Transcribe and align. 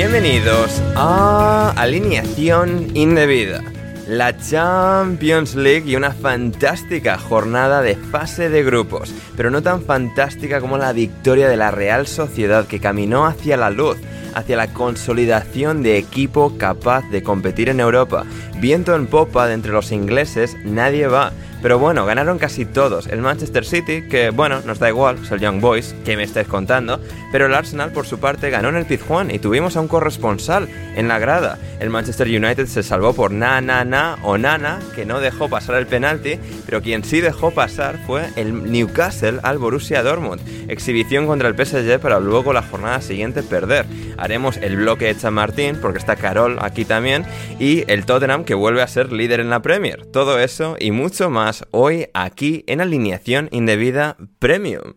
Bienvenidos 0.00 0.80
a 0.94 1.72
Alineación 1.76 2.96
Indebida, 2.96 3.64
la 4.06 4.38
Champions 4.38 5.56
League 5.56 5.90
y 5.90 5.96
una 5.96 6.12
fantástica 6.12 7.18
jornada 7.18 7.82
de 7.82 7.96
fase 7.96 8.48
de 8.48 8.62
grupos, 8.62 9.12
pero 9.36 9.50
no 9.50 9.60
tan 9.60 9.82
fantástica 9.82 10.60
como 10.60 10.78
la 10.78 10.92
victoria 10.92 11.48
de 11.48 11.56
la 11.56 11.72
Real 11.72 12.06
Sociedad 12.06 12.68
que 12.68 12.78
caminó 12.78 13.26
hacia 13.26 13.56
la 13.56 13.70
luz, 13.70 13.96
hacia 14.36 14.56
la 14.56 14.72
consolidación 14.72 15.82
de 15.82 15.98
equipo 15.98 16.56
capaz 16.56 17.02
de 17.10 17.24
competir 17.24 17.68
en 17.68 17.80
Europa. 17.80 18.24
Viento 18.60 18.94
en 18.94 19.08
popa 19.08 19.48
de 19.48 19.54
entre 19.54 19.72
los 19.72 19.90
ingleses, 19.90 20.56
nadie 20.64 21.08
va. 21.08 21.32
Pero 21.60 21.78
bueno, 21.78 22.06
ganaron 22.06 22.38
casi 22.38 22.64
todos. 22.64 23.08
El 23.08 23.20
Manchester 23.20 23.64
City, 23.64 24.02
que 24.08 24.30
bueno, 24.30 24.60
nos 24.64 24.78
da 24.78 24.88
igual, 24.88 25.18
es 25.22 25.30
el 25.30 25.40
Young 25.40 25.60
Boys, 25.60 25.94
que 26.04 26.16
me 26.16 26.22
estáis 26.22 26.46
contando. 26.46 27.00
Pero 27.32 27.46
el 27.46 27.54
Arsenal, 27.54 27.90
por 27.90 28.06
su 28.06 28.20
parte, 28.20 28.50
ganó 28.50 28.68
en 28.68 28.76
el 28.76 28.86
Pizjuán 28.86 29.30
y 29.30 29.38
tuvimos 29.38 29.76
a 29.76 29.80
un 29.80 29.88
corresponsal 29.88 30.68
en 30.94 31.08
la 31.08 31.18
grada. 31.18 31.58
El 31.80 31.90
Manchester 31.90 32.28
United 32.28 32.66
se 32.66 32.82
salvó 32.82 33.12
por 33.12 33.32
na 33.32 33.60
na 33.60 33.84
na 33.84 34.18
o 34.22 34.38
nana, 34.38 34.78
que 34.94 35.04
no 35.04 35.20
dejó 35.20 35.48
pasar 35.48 35.76
el 35.76 35.86
penalti, 35.86 36.38
pero 36.64 36.80
quien 36.80 37.02
sí 37.02 37.20
dejó 37.20 37.50
pasar 37.50 37.98
fue 38.06 38.28
el 38.36 38.70
Newcastle 38.70 39.40
al 39.42 39.58
Borussia 39.58 40.02
Dortmund. 40.02 40.40
Exhibición 40.68 41.26
contra 41.26 41.48
el 41.48 41.56
PSG 41.56 41.98
para 41.98 42.20
luego 42.20 42.52
la 42.52 42.62
jornada 42.62 43.00
siguiente 43.00 43.42
perder. 43.42 43.86
Haremos 44.16 44.56
el 44.58 44.76
bloque 44.76 45.06
de 45.06 45.14
San 45.14 45.34
Martín, 45.34 45.78
porque 45.80 45.98
está 45.98 46.16
Carol 46.16 46.58
aquí 46.60 46.84
también, 46.84 47.24
y 47.58 47.84
el 47.90 48.06
Tottenham 48.06 48.44
que 48.44 48.54
vuelve 48.54 48.82
a 48.82 48.88
ser 48.88 49.12
líder 49.12 49.40
en 49.40 49.50
la 49.50 49.60
Premier. 49.60 50.06
Todo 50.06 50.38
eso 50.38 50.76
y 50.78 50.90
mucho 50.90 51.30
más 51.30 51.47
hoy 51.70 52.08
aquí 52.14 52.64
en 52.66 52.80
Alineación 52.80 53.48
Indebida 53.52 54.16
Premium. 54.38 54.94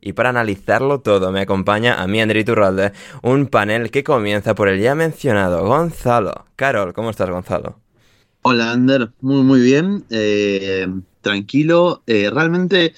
Y 0.00 0.12
para 0.12 0.30
analizarlo 0.30 1.00
todo 1.00 1.32
me 1.32 1.40
acompaña 1.40 2.00
a 2.00 2.06
mí, 2.06 2.20
André 2.20 2.44
Turralde, 2.44 2.92
un 3.22 3.46
panel 3.46 3.90
que 3.90 4.04
comienza 4.04 4.54
por 4.54 4.68
el 4.68 4.80
ya 4.80 4.94
mencionado 4.94 5.66
Gonzalo. 5.66 6.46
Carol, 6.56 6.92
¿cómo 6.92 7.10
estás, 7.10 7.30
Gonzalo? 7.30 7.78
Hola, 8.42 8.72
Ander. 8.72 9.10
Muy, 9.20 9.42
muy 9.42 9.60
bien. 9.60 10.04
Eh, 10.10 10.86
tranquilo. 11.20 12.02
Eh, 12.06 12.30
realmente 12.32 12.94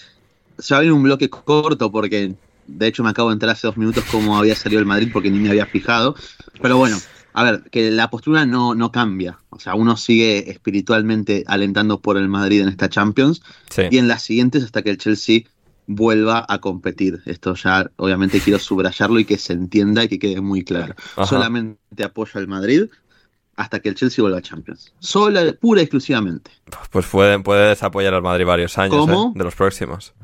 se 0.59 0.75
va 0.75 0.81
a 0.81 0.93
un 0.93 1.03
bloque 1.03 1.31
corto 1.31 1.91
porque, 1.91 2.35
de 2.67 2.87
hecho, 2.87 3.03
me 3.03 3.11
acabo 3.11 3.31
de 3.31 3.35
enterar 3.35 3.55
hace 3.55 3.67
dos 3.67 3.77
minutos 3.77 4.05
cómo 4.11 4.39
había 4.39 4.55
salido 4.55 4.81
el 4.81 4.87
Madrid 4.87 5.11
porque 5.13 5.31
ni 5.31 5.39
me 5.39 5.49
había 5.49 5.67
fijado. 5.67 6.15
Pero 6.61 6.77
bueno, 6.77 6.99
a 7.33 7.45
ver, 7.45 7.63
que 7.71 7.91
la 7.91 8.11
postura 8.11 8.47
no, 8.47 8.75
no 8.75 8.91
cambia. 8.93 9.39
O 9.51 9.59
sea, 9.59 9.75
uno 9.75 9.97
sigue 9.97 10.51
espiritualmente 10.51 11.45
alentando 11.47 12.01
por 12.01 12.17
el 12.17 12.29
Madrid 12.29 12.61
en 12.63 12.69
esta 12.69 12.89
Champions 12.89 13.43
Sí. 13.71 13.83
y 13.91 13.99
en 13.99 14.09
las 14.09 14.23
siguientes 14.23 14.65
hasta 14.65 14.83
que 14.83 14.91
el 14.91 14.99
Chelsea 14.99 15.43
vuelva 15.87 16.45
a 16.49 16.59
competir. 16.61 17.21
Esto 17.27 17.55
ya, 17.55 17.91
obviamente, 17.97 18.41
quiero 18.41 18.59
subrayarlo 18.59 19.19
y 19.19 19.25
que 19.25 19.39
se 19.39 19.53
entienda 19.53 20.05
y 20.05 20.09
que 20.09 20.19
quede 20.19 20.41
muy 20.41 20.63
claro. 20.65 20.95
Ajá. 21.17 21.27
Solamente 21.27 22.05
apoyo 22.05 22.39
al 22.39 22.47
Madrid 22.49 22.85
hasta 23.57 23.81
que 23.81 23.91
el 23.91 23.95
Chelsea 23.95 24.23
vuelva 24.23 24.39
a 24.39 24.43
Champions. 24.43 24.95
Sola, 25.01 25.53
pura 25.61 25.81
y 25.81 25.85
exclusivamente. 25.85 26.51
Pues 26.91 27.07
pueden, 27.07 27.43
puedes 27.43 27.83
apoyar 27.83 28.15
al 28.15 28.23
Madrid 28.23 28.47
varios 28.47 28.79
años, 28.79 28.97
¿Cómo? 28.97 29.33
¿eh? 29.35 29.39
De 29.39 29.45
los 29.45 29.55
próximos. 29.55 30.15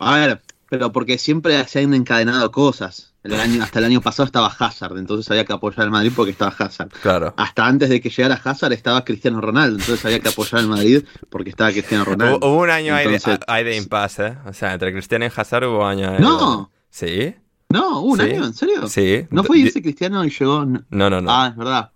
A 0.00 0.16
ver, 0.18 0.42
pero 0.68 0.92
porque 0.92 1.16
siempre 1.16 1.64
se 1.66 1.80
han 1.80 1.94
encadenado 1.94 2.50
cosas. 2.50 3.13
El 3.24 3.34
año, 3.34 3.62
hasta 3.62 3.78
el 3.78 3.86
año 3.86 4.00
pasado 4.02 4.26
estaba 4.26 4.48
Hazard, 4.48 4.98
entonces 4.98 5.30
había 5.30 5.44
que 5.46 5.52
apoyar 5.54 5.80
al 5.86 5.90
Madrid 5.90 6.12
porque 6.14 6.30
estaba 6.32 6.54
Hazard. 6.56 6.90
Claro. 7.02 7.32
Hasta 7.38 7.66
antes 7.66 7.88
de 7.88 8.00
que 8.00 8.10
llegara 8.10 8.34
Hazard 8.44 8.72
estaba 8.74 9.02
Cristiano 9.04 9.40
Ronaldo, 9.40 9.78
entonces 9.80 10.04
había 10.04 10.20
que 10.20 10.28
apoyar 10.28 10.60
al 10.60 10.68
Madrid 10.68 11.02
porque 11.30 11.48
estaba 11.50 11.72
Cristiano 11.72 12.04
Ronaldo. 12.04 12.36
Hubo, 12.36 12.46
hubo 12.52 12.62
un 12.62 12.70
año 12.70 12.94
ahí 12.94 13.08
de, 13.08 13.16
Entonces- 13.16 13.40
ahí 13.48 13.64
de 13.64 13.76
impasse, 13.78 14.26
¿eh? 14.26 14.36
O 14.46 14.52
sea, 14.52 14.74
entre 14.74 14.92
Cristiano 14.92 15.24
y 15.24 15.30
Hazard 15.34 15.64
hubo 15.64 15.86
año 15.86 16.10
ahí 16.10 16.20
No. 16.20 16.70
de- 16.70 16.84
¿Sí? 16.90 17.34
No, 17.70 18.00
¿un 18.02 18.18
Sí. 18.18 18.24
año? 18.24 18.44
¿En 18.44 18.52
serio? 18.54 18.86
Sí. 18.88 19.26
¿No 19.30 19.42
fue 19.42 19.58
irse 19.58 19.80
Cristiano 19.82 20.22
y 20.24 20.30
llegó? 20.30 20.64
No. 20.66 20.84
No, 20.90 21.08
no. 21.20 21.30
Ah, 21.32 21.48
es 21.50 21.56
verdad. 21.56 21.92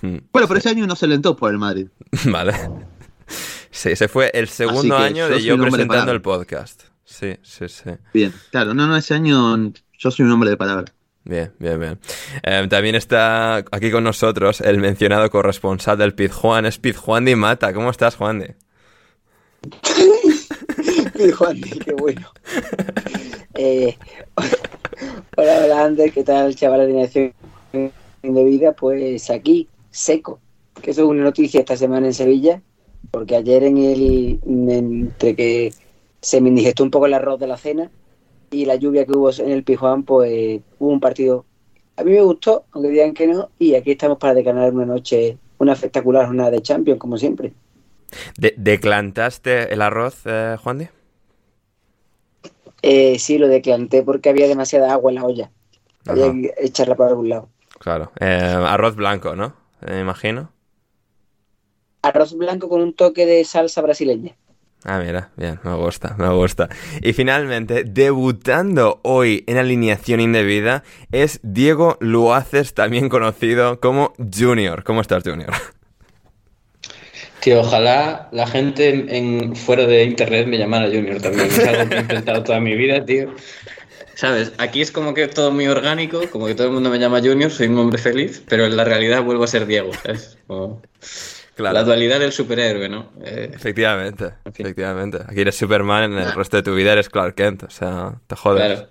Hmm. 0.00 0.18
Bueno, 0.32 0.46
pero 0.48 0.58
ese 0.58 0.68
año 0.68 0.86
no 0.86 0.94
se 0.96 1.04
alentó 1.06 1.36
por 1.36 1.50
el 1.50 1.58
Madrid. 1.58 1.88
Vale. 2.26 2.54
Sí, 3.70 3.90
ese 3.90 4.06
fue 4.08 4.30
el 4.34 4.48
segundo 4.48 4.96
año 4.96 5.28
yo 5.28 5.34
de 5.34 5.42
yo 5.42 5.56
de 5.56 5.62
presentando 5.68 6.12
el 6.12 6.22
podcast. 6.22 6.82
Sí, 7.04 7.36
sí, 7.42 7.68
sí. 7.68 7.90
Bien, 8.14 8.32
claro, 8.50 8.72
no, 8.74 8.86
no, 8.86 8.96
ese 8.96 9.14
año 9.14 9.56
yo 10.02 10.10
soy 10.10 10.26
un 10.26 10.32
hombre 10.32 10.50
de 10.50 10.56
palabra. 10.56 10.92
Bien, 11.24 11.52
bien, 11.60 11.78
bien. 11.78 12.00
Eh, 12.42 12.66
también 12.68 12.96
está 12.96 13.58
aquí 13.58 13.92
con 13.92 14.02
nosotros 14.02 14.60
el 14.60 14.78
mencionado 14.78 15.30
corresponsal 15.30 15.96
del 15.96 16.14
Pizjuán, 16.14 16.66
es 16.66 16.78
Pizjuán 16.78 17.24
Di 17.24 17.36
Mata. 17.36 17.72
¿Cómo 17.72 17.90
estás, 17.90 18.16
Juan 18.16 18.40
Di? 18.40 18.46
Juan, 21.38 21.60
qué 21.60 21.92
bueno. 21.92 22.32
Eh, 23.54 23.96
hola, 25.36 25.60
hola, 25.64 25.84
Ander, 25.84 26.12
¿qué 26.12 26.24
tal, 26.24 26.56
chaval 26.56 26.80
de 26.80 26.84
alineación 26.86 27.32
indebida? 28.24 28.72
Pues 28.72 29.30
aquí, 29.30 29.68
seco. 29.92 30.40
Que 30.82 30.90
eso 30.90 31.02
es 31.02 31.08
una 31.08 31.22
noticia 31.22 31.60
esta 31.60 31.76
semana 31.76 32.08
en 32.08 32.14
Sevilla, 32.14 32.60
porque 33.12 33.36
ayer 33.36 33.62
en 33.62 33.78
el. 33.78 34.40
entre 34.44 35.36
que 35.36 35.72
se 36.20 36.40
me 36.40 36.48
indigestó 36.48 36.82
un 36.82 36.90
poco 36.90 37.06
el 37.06 37.14
arroz 37.14 37.38
de 37.38 37.46
la 37.46 37.56
cena 37.56 37.88
y 38.52 38.64
la 38.66 38.76
lluvia 38.76 39.04
que 39.06 39.12
hubo 39.16 39.30
en 39.32 39.50
el 39.50 39.64
Pijuán, 39.64 40.02
pues 40.04 40.60
hubo 40.78 40.90
un 40.92 41.00
partido. 41.00 41.44
A 41.96 42.04
mí 42.04 42.12
me 42.12 42.22
gustó, 42.22 42.64
aunque 42.72 42.90
digan 42.90 43.14
que 43.14 43.26
no, 43.26 43.50
y 43.58 43.74
aquí 43.74 43.92
estamos 43.92 44.18
para 44.18 44.34
declarar 44.34 44.72
una 44.72 44.86
noche, 44.86 45.38
una 45.58 45.72
espectacular 45.72 46.26
jornada 46.26 46.50
de 46.50 46.62
Champions, 46.62 47.00
como 47.00 47.16
siempre. 47.18 47.52
De- 48.36 48.54
¿Declantaste 48.56 49.72
el 49.72 49.80
arroz, 49.82 50.22
eh, 50.26 50.56
Juan 50.62 50.78
Di? 50.78 50.88
Eh, 52.82 53.18
sí, 53.18 53.38
lo 53.38 53.48
declanté 53.48 54.02
porque 54.02 54.28
había 54.28 54.48
demasiada 54.48 54.92
agua 54.92 55.10
en 55.10 55.14
la 55.16 55.24
olla. 55.24 55.50
Había 56.06 56.24
Ajá. 56.26 56.32
que 56.34 56.54
echarla 56.58 56.94
para 56.96 57.10
algún 57.10 57.28
lado. 57.28 57.48
Claro. 57.78 58.10
Eh, 58.20 58.26
arroz 58.26 58.96
blanco, 58.96 59.36
¿no? 59.36 59.54
Eh, 59.82 59.92
Me 59.94 60.00
imagino. 60.00 60.50
Arroz 62.02 62.34
blanco 62.36 62.68
con 62.68 62.80
un 62.80 62.92
toque 62.94 63.24
de 63.26 63.44
salsa 63.44 63.80
brasileña. 63.82 64.34
Ah, 64.84 64.98
mira, 64.98 65.30
bien, 65.36 65.60
me 65.62 65.74
gusta, 65.74 66.16
me 66.18 66.28
gusta. 66.30 66.68
Y 67.02 67.12
finalmente, 67.12 67.84
debutando 67.84 69.00
hoy 69.04 69.44
en 69.46 69.56
alineación 69.58 70.20
indebida, 70.20 70.82
es 71.12 71.38
Diego 71.44 71.96
Luaces, 72.00 72.74
también 72.74 73.08
conocido 73.08 73.78
como 73.78 74.12
Junior. 74.18 74.82
¿Cómo 74.82 75.00
estás, 75.00 75.22
Junior? 75.22 75.52
Tío, 77.40 77.60
ojalá 77.60 78.28
la 78.32 78.46
gente 78.46 79.16
en, 79.16 79.54
fuera 79.54 79.86
de 79.86 80.04
internet 80.04 80.46
me 80.46 80.58
llamara 80.58 80.86
Junior 80.86 81.20
también. 81.20 81.46
Es 81.46 81.58
algo 81.60 81.88
que 81.88 81.96
he 81.96 82.00
intentado 82.00 82.42
toda 82.42 82.60
mi 82.60 82.74
vida, 82.76 83.04
tío. 83.04 83.34
¿Sabes? 84.14 84.52
Aquí 84.58 84.80
es 84.80 84.92
como 84.92 85.14
que 85.14 85.26
todo 85.28 85.50
muy 85.50 85.66
orgánico, 85.68 86.20
como 86.30 86.46
que 86.46 86.54
todo 86.54 86.68
el 86.68 86.72
mundo 86.72 86.90
me 86.90 86.98
llama 86.98 87.20
Junior, 87.20 87.50
soy 87.50 87.68
un 87.68 87.78
hombre 87.78 87.98
feliz, 87.98 88.42
pero 88.48 88.66
en 88.66 88.76
la 88.76 88.84
realidad 88.84 89.22
vuelvo 89.22 89.44
a 89.44 89.48
ser 89.48 89.66
Diego, 89.66 89.90
¿sabes? 90.02 90.38
La 91.56 91.84
dualidad 91.84 92.18
del 92.18 92.32
superhéroe, 92.32 92.88
¿no? 92.88 93.12
Eh, 93.24 93.50
efectivamente, 93.52 94.30
efectivamente. 94.44 95.18
Aquí 95.26 95.40
eres 95.42 95.56
Superman, 95.56 96.12
en 96.12 96.18
el 96.18 96.32
resto 96.32 96.56
de 96.56 96.62
tu 96.62 96.74
vida 96.74 96.92
eres 96.92 97.10
Clark 97.10 97.34
Kent, 97.34 97.64
o 97.64 97.70
sea, 97.70 98.14
te 98.26 98.36
jodes. 98.36 98.86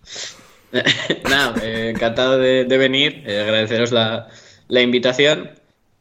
Claro. 0.72 0.84
Nada, 1.30 1.56
eh, 1.64 1.90
encantado 1.94 2.38
de, 2.38 2.64
venir, 2.78 3.24
eh, 3.26 3.42
agradeceros 3.42 3.92
la, 3.92 4.28
la 4.68 4.82
invitación. 4.82 5.52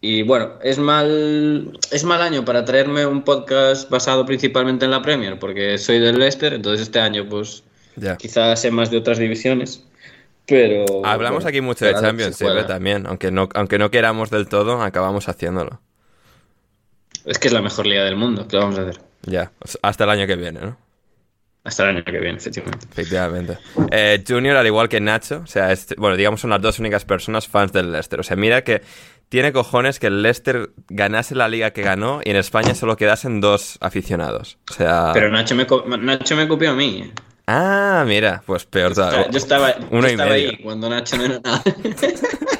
Y 0.02 0.22
bueno, 0.22 0.52
es 0.62 0.78
mal, 0.78 1.78
es 1.90 2.04
mal 2.04 2.22
año 2.22 2.44
para 2.44 2.64
traerme 2.64 3.04
un 3.04 3.22
podcast 3.22 3.90
basado 3.90 4.24
principalmente 4.24 4.84
en 4.84 4.90
la 4.90 5.02
Premier, 5.02 5.38
porque 5.38 5.76
soy 5.76 5.98
del 5.98 6.18
Leicester, 6.18 6.54
entonces 6.54 6.82
este 6.82 7.00
año 7.00 7.28
pues 7.28 7.64
quizás 8.18 8.60
sé 8.60 8.70
más 8.70 8.90
de 8.90 8.96
otras 8.96 9.18
divisiones. 9.18 9.84
Pero. 10.46 11.04
Hablamos 11.04 11.44
aquí 11.44 11.60
mucho 11.60 11.84
de 11.84 11.94
Champions 11.94 12.38
también, 12.66 13.06
aunque 13.06 13.30
no, 13.30 13.48
aunque 13.54 13.78
no 13.78 13.90
queramos 13.90 14.30
del 14.30 14.48
todo, 14.48 14.82
acabamos 14.82 15.28
haciéndolo. 15.28 15.80
Es 17.24 17.38
que 17.38 17.48
es 17.48 17.54
la 17.54 17.62
mejor 17.62 17.86
liga 17.86 18.04
del 18.04 18.16
mundo, 18.16 18.46
¿qué 18.48 18.56
vamos 18.56 18.78
a 18.78 18.82
hacer? 18.82 19.00
Ya, 19.22 19.52
hasta 19.82 20.04
el 20.04 20.10
año 20.10 20.26
que 20.26 20.36
viene, 20.36 20.60
¿no? 20.60 20.76
Hasta 21.62 21.82
el 21.82 21.96
año 21.96 22.04
que 22.04 22.12
viene, 22.12 22.38
efectivamente. 22.38 22.86
Efectivamente. 22.90 23.58
Eh, 23.90 24.24
Junior, 24.26 24.56
al 24.56 24.66
igual 24.66 24.88
que 24.88 24.98
Nacho, 25.00 25.42
o 25.44 25.46
sea, 25.46 25.74
bueno, 25.98 26.16
digamos 26.16 26.40
son 26.40 26.50
las 26.50 26.62
dos 26.62 26.78
únicas 26.78 27.04
personas 27.04 27.46
fans 27.46 27.72
del 27.72 27.92
Leicester. 27.92 28.18
O 28.18 28.22
sea, 28.22 28.36
mira 28.36 28.64
que 28.64 28.80
tiene 29.28 29.52
cojones 29.52 29.98
que 29.98 30.06
el 30.06 30.22
Leicester 30.22 30.70
ganase 30.88 31.34
la 31.34 31.48
liga 31.48 31.72
que 31.72 31.82
ganó 31.82 32.20
y 32.24 32.30
en 32.30 32.36
España 32.36 32.74
solo 32.74 32.96
quedasen 32.96 33.42
dos 33.42 33.76
aficionados. 33.80 34.58
O 34.70 34.72
sea... 34.72 35.10
Pero 35.12 35.30
Nacho 35.30 35.54
me, 35.54 35.66
Nacho 35.98 36.34
me 36.34 36.48
copió 36.48 36.70
a 36.70 36.74
mí. 36.74 37.12
Ah, 37.46 38.04
mira, 38.06 38.42
pues 38.46 38.64
peor 38.64 38.94
todavía. 38.94 39.30
Yo 39.30 39.36
estaba, 39.36 39.78
yo 39.78 40.06
estaba 40.06 40.32
ahí 40.32 40.56
cuando 40.62 40.88
Nacho 40.88 41.18
no 41.18 41.24
era 41.26 41.40
nada. 41.40 41.62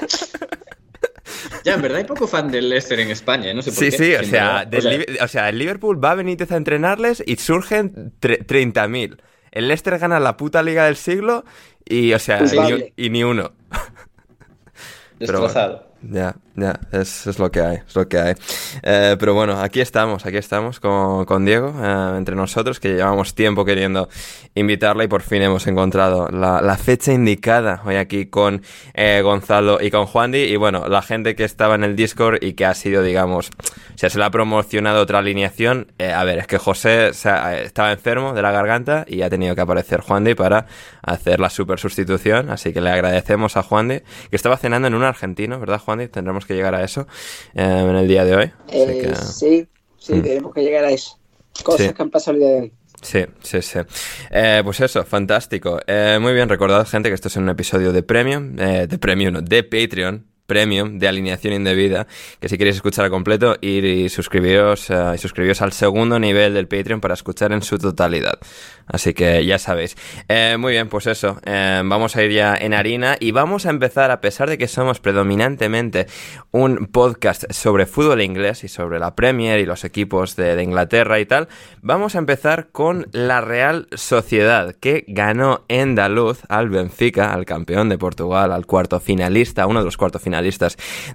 ya, 1.63 1.73
en 1.75 1.81
verdad 1.81 1.99
hay 1.99 2.03
poco 2.05 2.27
fan 2.27 2.51
del 2.51 2.69
Leicester 2.69 2.99
en 2.99 3.09
España, 3.09 3.53
no 3.53 3.61
sé 3.61 3.71
por 3.71 3.79
sí, 3.83 3.91
qué. 3.91 3.97
Sí, 3.97 4.15
o 4.15 4.23
sea, 4.23 4.67
o, 5.21 5.27
sea, 5.27 5.49
el 5.49 5.57
Liverpool 5.57 6.03
va 6.03 6.11
a 6.11 6.15
venir 6.15 6.45
a 6.49 6.55
entrenarles 6.55 7.23
y 7.25 7.35
surgen 7.37 8.13
30.000. 8.19 9.17
El 9.51 9.67
Leicester 9.67 9.99
gana 9.99 10.19
la 10.19 10.37
puta 10.37 10.63
liga 10.63 10.85
del 10.85 10.95
siglo 10.95 11.43
y, 11.85 12.13
o 12.13 12.19
sea, 12.19 12.41
y 12.95 13.09
ni, 13.09 13.23
uno. 13.23 13.51
Destrozado. 15.19 15.90
Ya, 16.03 16.35
ya, 16.55 16.79
es, 16.91 17.27
es, 17.27 17.37
lo 17.37 17.51
que 17.51 17.61
hay, 17.61 17.77
es 17.87 17.95
lo 17.95 18.07
que 18.07 18.17
hay. 18.17 18.33
Eh, 18.81 19.15
pero 19.19 19.35
bueno, 19.35 19.61
aquí 19.61 19.81
estamos, 19.81 20.25
aquí 20.25 20.37
estamos 20.37 20.79
con, 20.79 21.25
con 21.25 21.45
Diego, 21.45 21.75
eh, 21.79 22.15
entre 22.17 22.35
nosotros, 22.35 22.79
que 22.79 22.95
llevamos 22.95 23.35
tiempo 23.35 23.63
queriendo 23.65 24.09
invitarla 24.55 25.03
y 25.03 25.07
por 25.07 25.21
fin 25.21 25.43
hemos 25.43 25.67
encontrado 25.67 26.27
la, 26.29 26.59
la 26.59 26.77
fecha 26.77 27.13
indicada 27.13 27.83
hoy 27.85 27.97
aquí 27.97 28.25
con 28.25 28.63
eh, 28.95 29.21
Gonzalo 29.23 29.77
y 29.79 29.91
con 29.91 30.07
Juan 30.07 30.31
Di. 30.31 30.39
Y 30.39 30.55
bueno, 30.55 30.87
la 30.87 31.03
gente 31.03 31.35
que 31.35 31.43
estaba 31.43 31.75
en 31.75 31.83
el 31.83 31.95
Discord 31.95 32.39
y 32.41 32.53
que 32.53 32.65
ha 32.65 32.73
sido, 32.73 33.03
digamos, 33.03 33.51
o 33.93 33.97
sea, 33.97 34.09
se 34.09 34.17
le 34.17 34.25
ha 34.25 34.31
promocionado 34.31 35.01
otra 35.01 35.19
alineación. 35.19 35.91
a 35.99 36.23
ver, 36.23 36.39
es 36.39 36.47
que 36.47 36.57
José 36.57 37.09
estaba 37.09 37.91
enfermo 37.91 38.33
de 38.33 38.41
la 38.41 38.51
garganta 38.51 39.05
y 39.07 39.21
ha 39.21 39.29
tenido 39.29 39.53
que 39.53 39.61
aparecer 39.61 40.01
Juan 40.01 40.23
Di 40.23 40.33
para 40.33 40.65
hacer 41.03 41.39
la 41.39 41.51
super 41.51 41.79
sustitución. 41.79 42.49
Así 42.49 42.73
que 42.73 42.81
le 42.81 42.89
agradecemos 42.89 43.55
a 43.55 43.61
Juan 43.61 43.87
Di, 43.87 43.99
que 44.29 44.35
estaba 44.35 44.57
cenando 44.57 44.87
en 44.87 44.95
un 44.95 45.03
argentino, 45.03 45.59
¿verdad, 45.59 45.79
Juan 45.79 45.90
Tendremos 45.97 46.45
que 46.45 46.53
llegar 46.53 46.75
a 46.75 46.83
eso 46.83 47.07
en 47.53 47.95
el 47.95 48.07
día 48.07 48.25
de 48.25 48.35
hoy. 48.35 48.51
Sí, 49.15 49.67
sí, 49.97 50.13
mm. 50.13 50.21
tenemos 50.21 50.53
que 50.53 50.61
llegar 50.61 50.85
a 50.85 50.91
eso. 50.91 51.17
Cosas 51.63 51.93
que 51.93 52.01
han 52.01 52.09
pasado 52.09 52.35
el 52.35 52.39
día 52.39 52.49
de 52.49 52.61
hoy. 52.61 52.73
Sí, 53.01 53.25
sí, 53.41 53.61
sí. 53.61 53.79
Eh, 54.29 54.61
pues 54.63 54.79
eso, 54.79 55.03
fantástico. 55.03 55.79
Eh, 55.87 56.19
muy 56.21 56.33
bien, 56.33 56.47
recordad, 56.47 56.87
gente, 56.87 57.09
que 57.09 57.15
esto 57.15 57.29
es 57.29 57.35
un 57.35 57.49
episodio 57.49 57.91
de 57.91 58.03
Premium, 58.03 58.59
eh, 58.59 58.87
de 58.87 58.97
Premium, 58.99 59.33
no, 59.33 59.41
de 59.41 59.63
Patreon, 59.63 60.27
premium 60.51 60.99
de 60.99 61.07
alineación 61.07 61.53
indebida, 61.53 62.07
que 62.41 62.49
si 62.49 62.57
queréis 62.57 62.75
escuchar 62.75 63.05
al 63.05 63.11
completo, 63.11 63.55
ir 63.61 63.85
y 63.85 64.09
suscribiros, 64.09 64.89
y 64.89 65.17
suscribiros 65.17 65.61
al 65.61 65.71
segundo 65.71 66.19
nivel 66.19 66.55
del 66.55 66.67
Patreon 66.67 66.99
para 66.99 67.13
escuchar 67.13 67.53
en 67.53 67.61
su 67.61 67.77
totalidad. 67.77 68.37
Así 68.85 69.13
que 69.13 69.45
ya 69.45 69.57
sabéis. 69.57 69.95
Eh, 70.27 70.57
muy 70.59 70.73
bien, 70.73 70.89
pues 70.89 71.07
eso. 71.07 71.39
Eh, 71.45 71.81
vamos 71.85 72.17
a 72.17 72.23
ir 72.23 72.33
ya 72.33 72.57
en 72.57 72.73
harina 72.73 73.15
y 73.17 73.31
vamos 73.31 73.65
a 73.65 73.69
empezar, 73.69 74.11
a 74.11 74.19
pesar 74.19 74.49
de 74.49 74.57
que 74.57 74.67
somos 74.67 74.99
predominantemente 74.99 76.07
un 76.51 76.87
podcast 76.87 77.49
sobre 77.53 77.85
fútbol 77.85 78.21
inglés 78.21 78.65
y 78.65 78.67
sobre 78.67 78.99
la 78.99 79.15
Premier 79.15 79.57
y 79.61 79.65
los 79.65 79.85
equipos 79.85 80.35
de, 80.35 80.61
Inglaterra 80.61 81.21
y 81.21 81.25
tal, 81.25 81.47
vamos 81.81 82.15
a 82.15 82.17
empezar 82.17 82.71
con 82.73 83.07
la 83.13 83.39
Real 83.39 83.87
Sociedad, 83.93 84.75
que 84.75 85.05
ganó 85.07 85.63
en 85.69 85.95
Daluz 85.95 86.41
al 86.49 86.69
Benfica, 86.69 87.33
al 87.33 87.45
campeón 87.45 87.87
de 87.87 87.97
Portugal, 87.97 88.51
al 88.51 88.65
cuarto 88.65 88.99
finalista, 88.99 89.65
uno 89.65 89.79
de 89.79 89.85
los 89.85 89.95
cuartos 89.95 90.21
finalistas 90.21 90.40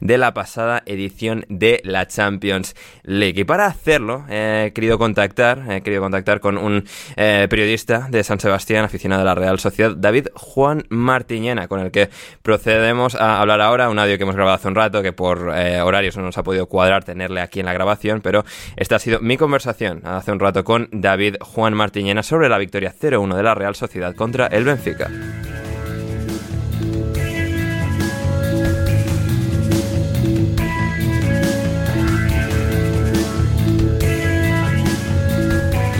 de 0.00 0.18
la 0.18 0.34
pasada 0.34 0.82
edición 0.86 1.44
de 1.48 1.80
la 1.84 2.06
Champions 2.06 2.74
League. 3.02 3.40
Y 3.40 3.44
para 3.44 3.66
hacerlo, 3.66 4.24
he 4.28 4.72
querido 4.74 4.98
contactar, 4.98 5.64
he 5.70 5.82
querido 5.82 6.02
contactar 6.02 6.40
con 6.40 6.58
un 6.58 6.84
eh, 7.16 7.46
periodista 7.48 8.08
de 8.10 8.24
San 8.24 8.40
Sebastián, 8.40 8.84
aficionado 8.84 9.22
a 9.22 9.24
la 9.24 9.34
Real 9.34 9.58
Sociedad, 9.58 9.94
David 9.96 10.28
Juan 10.34 10.84
Martiñena, 10.88 11.68
con 11.68 11.80
el 11.80 11.90
que 11.90 12.10
procedemos 12.42 13.14
a 13.14 13.40
hablar 13.40 13.60
ahora, 13.60 13.88
un 13.90 13.98
audio 13.98 14.16
que 14.16 14.22
hemos 14.22 14.36
grabado 14.36 14.56
hace 14.56 14.68
un 14.68 14.74
rato, 14.74 15.02
que 15.02 15.12
por 15.12 15.52
eh, 15.54 15.80
horarios 15.80 16.16
no 16.16 16.22
nos 16.22 16.38
ha 16.38 16.42
podido 16.42 16.66
cuadrar 16.66 17.04
tenerle 17.04 17.40
aquí 17.40 17.60
en 17.60 17.66
la 17.66 17.72
grabación, 17.72 18.20
pero 18.20 18.44
esta 18.76 18.96
ha 18.96 18.98
sido 18.98 19.20
mi 19.20 19.36
conversación 19.36 20.02
hace 20.04 20.32
un 20.32 20.40
rato 20.40 20.64
con 20.64 20.88
David 20.92 21.36
Juan 21.40 21.74
Martiñena 21.74 22.22
sobre 22.22 22.48
la 22.48 22.58
victoria 22.58 22.92
0-1 22.98 23.36
de 23.36 23.42
la 23.42 23.54
Real 23.54 23.74
Sociedad 23.74 24.14
contra 24.14 24.46
el 24.46 24.64
Benfica. 24.64 25.10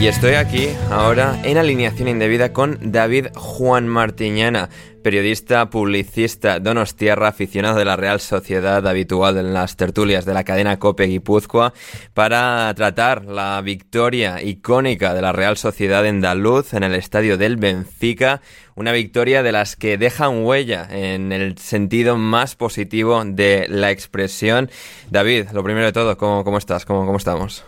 Y 0.07 0.09
estoy 0.09 0.35
aquí 0.35 0.69
ahora 0.89 1.37
en 1.43 1.59
alineación 1.59 2.07
indebida 2.07 2.53
con 2.53 2.79
David 2.93 3.27
Juan 3.35 3.89
Martiñana, 3.89 4.69
periodista, 5.03 5.69
publicista, 5.69 6.61
donostierra, 6.61 7.27
aficionado 7.27 7.77
de 7.77 7.87
la 7.87 7.97
Real 7.97 8.21
Sociedad, 8.21 8.87
habitual 8.87 9.37
en 9.37 9.53
las 9.53 9.75
tertulias 9.75 10.25
de 10.25 10.33
la 10.33 10.45
cadena 10.45 10.79
Cope 10.79 11.07
Guipúzcoa, 11.07 11.75
para 12.15 12.73
tratar 12.77 13.25
la 13.25 13.61
victoria 13.63 14.41
icónica 14.41 15.13
de 15.13 15.23
la 15.23 15.33
Real 15.33 15.57
Sociedad 15.57 16.07
en 16.07 16.21
Daluz, 16.21 16.73
en 16.75 16.85
el 16.85 16.95
estadio 16.95 17.37
del 17.37 17.57
Benfica, 17.57 18.43
una 18.77 18.93
victoria 18.93 19.43
de 19.43 19.51
las 19.51 19.75
que 19.75 19.99
dejan 19.99 20.45
huella 20.45 20.87
en 20.89 21.33
el 21.33 21.59
sentido 21.59 22.17
más 22.17 22.55
positivo 22.55 23.25
de 23.25 23.67
la 23.69 23.91
expresión. 23.91 24.71
David, 25.11 25.49
lo 25.53 25.65
primero 25.65 25.87
de 25.87 25.93
todo, 25.93 26.17
¿cómo, 26.17 26.45
cómo 26.45 26.59
estás? 26.59 26.85
¿Cómo, 26.85 27.07
¿Cómo 27.07 27.19
estamos? 27.19 27.65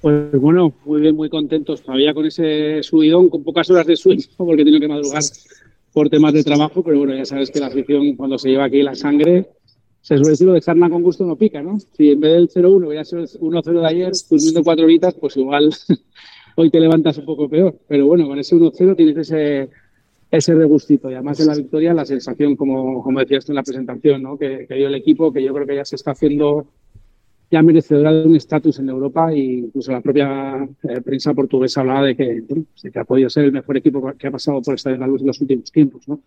Pues 0.00 0.32
bueno, 0.32 0.72
muy 0.84 1.00
bien, 1.00 1.16
muy 1.16 1.28
contentos 1.28 1.82
todavía 1.82 2.14
con 2.14 2.26
ese 2.26 2.82
subidón, 2.82 3.28
con 3.28 3.42
pocas 3.42 3.68
horas 3.70 3.86
de 3.86 3.96
sueño, 3.96 4.24
porque 4.36 4.64
tengo 4.64 4.80
que 4.80 4.88
madrugar 4.88 5.22
por 5.92 6.10
temas 6.10 6.32
de 6.34 6.44
trabajo, 6.44 6.82
pero 6.82 6.98
bueno, 6.98 7.14
ya 7.14 7.24
sabes 7.24 7.50
que 7.50 7.60
la 7.60 7.68
afición 7.68 8.16
cuando 8.16 8.38
se 8.38 8.50
lleva 8.50 8.64
aquí 8.64 8.82
la 8.82 8.94
sangre, 8.94 9.48
se 10.06 10.16
suele 10.16 10.30
decir 10.30 10.46
lo 10.46 10.52
de 10.52 10.60
sarna 10.60 10.88
con 10.88 11.02
gusto 11.02 11.24
no 11.26 11.34
pica, 11.34 11.62
¿no? 11.62 11.80
Si 11.80 12.12
en 12.12 12.20
vez 12.20 12.32
del 12.54 12.64
0-1 12.64 12.86
hubiera 12.86 13.04
sido 13.04 13.22
el 13.22 13.28
1-0 13.28 13.80
de 13.80 13.86
ayer, 13.88 14.12
durmiendo 14.30 14.62
cuatro 14.62 14.84
horitas, 14.84 15.14
pues 15.14 15.36
igual 15.36 15.74
hoy 16.56 16.70
te 16.70 16.78
levantas 16.78 17.18
un 17.18 17.24
poco 17.24 17.48
peor. 17.48 17.76
Pero 17.88 18.06
bueno, 18.06 18.28
con 18.28 18.38
ese 18.38 18.54
1-0 18.54 18.94
tienes 18.94 19.16
ese, 19.16 19.68
ese 20.30 20.54
regustito. 20.54 21.10
Y 21.10 21.14
además 21.14 21.40
en 21.40 21.48
la 21.48 21.56
victoria, 21.56 21.92
la 21.92 22.04
sensación, 22.04 22.54
como, 22.54 23.02
como 23.02 23.18
decías 23.18 23.46
tú 23.46 23.50
en 23.52 23.56
la 23.56 23.64
presentación, 23.64 24.22
¿no? 24.22 24.38
que, 24.38 24.66
que 24.68 24.74
dio 24.76 24.86
el 24.86 24.94
equipo, 24.94 25.32
que 25.32 25.42
yo 25.42 25.52
creo 25.52 25.66
que 25.66 25.74
ya 25.74 25.84
se 25.84 25.96
está 25.96 26.12
haciendo 26.12 26.68
ya 27.50 27.62
merecedora 27.62 28.12
de 28.12 28.26
un 28.26 28.36
estatus 28.36 28.78
en 28.80 28.88
Europa 28.88 29.32
e 29.32 29.38
incluso 29.38 29.92
la 29.92 30.00
propia 30.00 30.68
eh, 30.82 31.00
prensa 31.00 31.32
portuguesa 31.32 31.80
hablaba 31.80 32.06
de 32.06 32.16
que, 32.16 32.44
que 32.92 32.98
ha 32.98 33.04
podido 33.04 33.30
ser 33.30 33.44
el 33.44 33.52
mejor 33.52 33.76
equipo 33.76 34.12
que 34.18 34.26
ha 34.26 34.30
pasado 34.30 34.60
por 34.62 34.74
Estadio 34.74 34.96
de 34.96 35.00
la 35.00 35.06
Luz 35.06 35.20
en 35.20 35.28
los 35.28 35.40
últimos 35.40 35.70
tiempos, 35.70 36.08
¿no? 36.08 36.20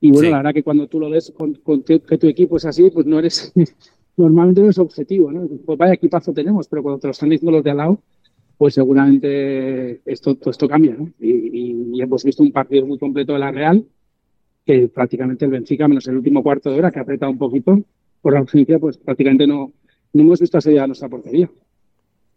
Y 0.00 0.10
bueno, 0.12 0.30
la 0.30 0.36
verdad 0.38 0.54
que 0.54 0.62
cuando 0.62 0.86
tú 0.88 1.00
lo 1.00 1.10
ves 1.10 1.32
con, 1.36 1.54
que 1.82 2.18
tu 2.18 2.26
equipo 2.28 2.58
es 2.58 2.64
así, 2.66 2.90
pues 2.90 3.06
no 3.06 3.18
eres, 3.18 3.52
normalmente 4.16 4.60
no 4.60 4.68
es 4.68 4.78
objetivo, 4.78 5.32
¿no? 5.32 5.48
Pues 5.64 5.78
vaya 5.78 5.94
equipazo 5.94 6.32
tenemos, 6.32 6.68
pero 6.68 6.82
cuando 6.82 7.00
te 7.00 7.08
lo 7.08 7.12
están 7.12 7.30
diciendo 7.30 7.52
los 7.52 7.64
de 7.64 7.70
al 7.70 7.76
lado, 7.78 7.98
pues 8.58 8.74
seguramente 8.74 10.00
esto, 10.04 10.34
todo 10.36 10.50
esto 10.50 10.68
cambia, 10.68 10.94
¿no? 10.94 11.10
Y, 11.18 11.96
y, 11.96 12.02
hemos 12.02 12.24
visto 12.24 12.42
un 12.42 12.52
partido 12.52 12.86
muy 12.86 12.98
completo 12.98 13.32
de 13.32 13.38
la 13.38 13.50
Real, 13.50 13.84
que 14.64 14.88
prácticamente 14.88 15.46
el 15.46 15.50
Benfica, 15.50 15.88
menos 15.88 16.06
el 16.08 16.16
último 16.16 16.42
cuarto 16.42 16.70
de 16.70 16.78
hora, 16.78 16.90
que 16.90 16.98
ha 16.98 17.02
apretado 17.02 17.32
un 17.32 17.38
poquito, 17.38 17.82
por 18.20 18.34
la 18.34 18.40
ausencia, 18.40 18.78
pues 18.78 18.98
prácticamente 18.98 19.46
no, 19.46 19.72
no 20.16 20.22
hemos 20.22 20.40
visto 20.40 20.58
a 20.58 20.86
nuestra 20.86 21.08
portería. 21.08 21.48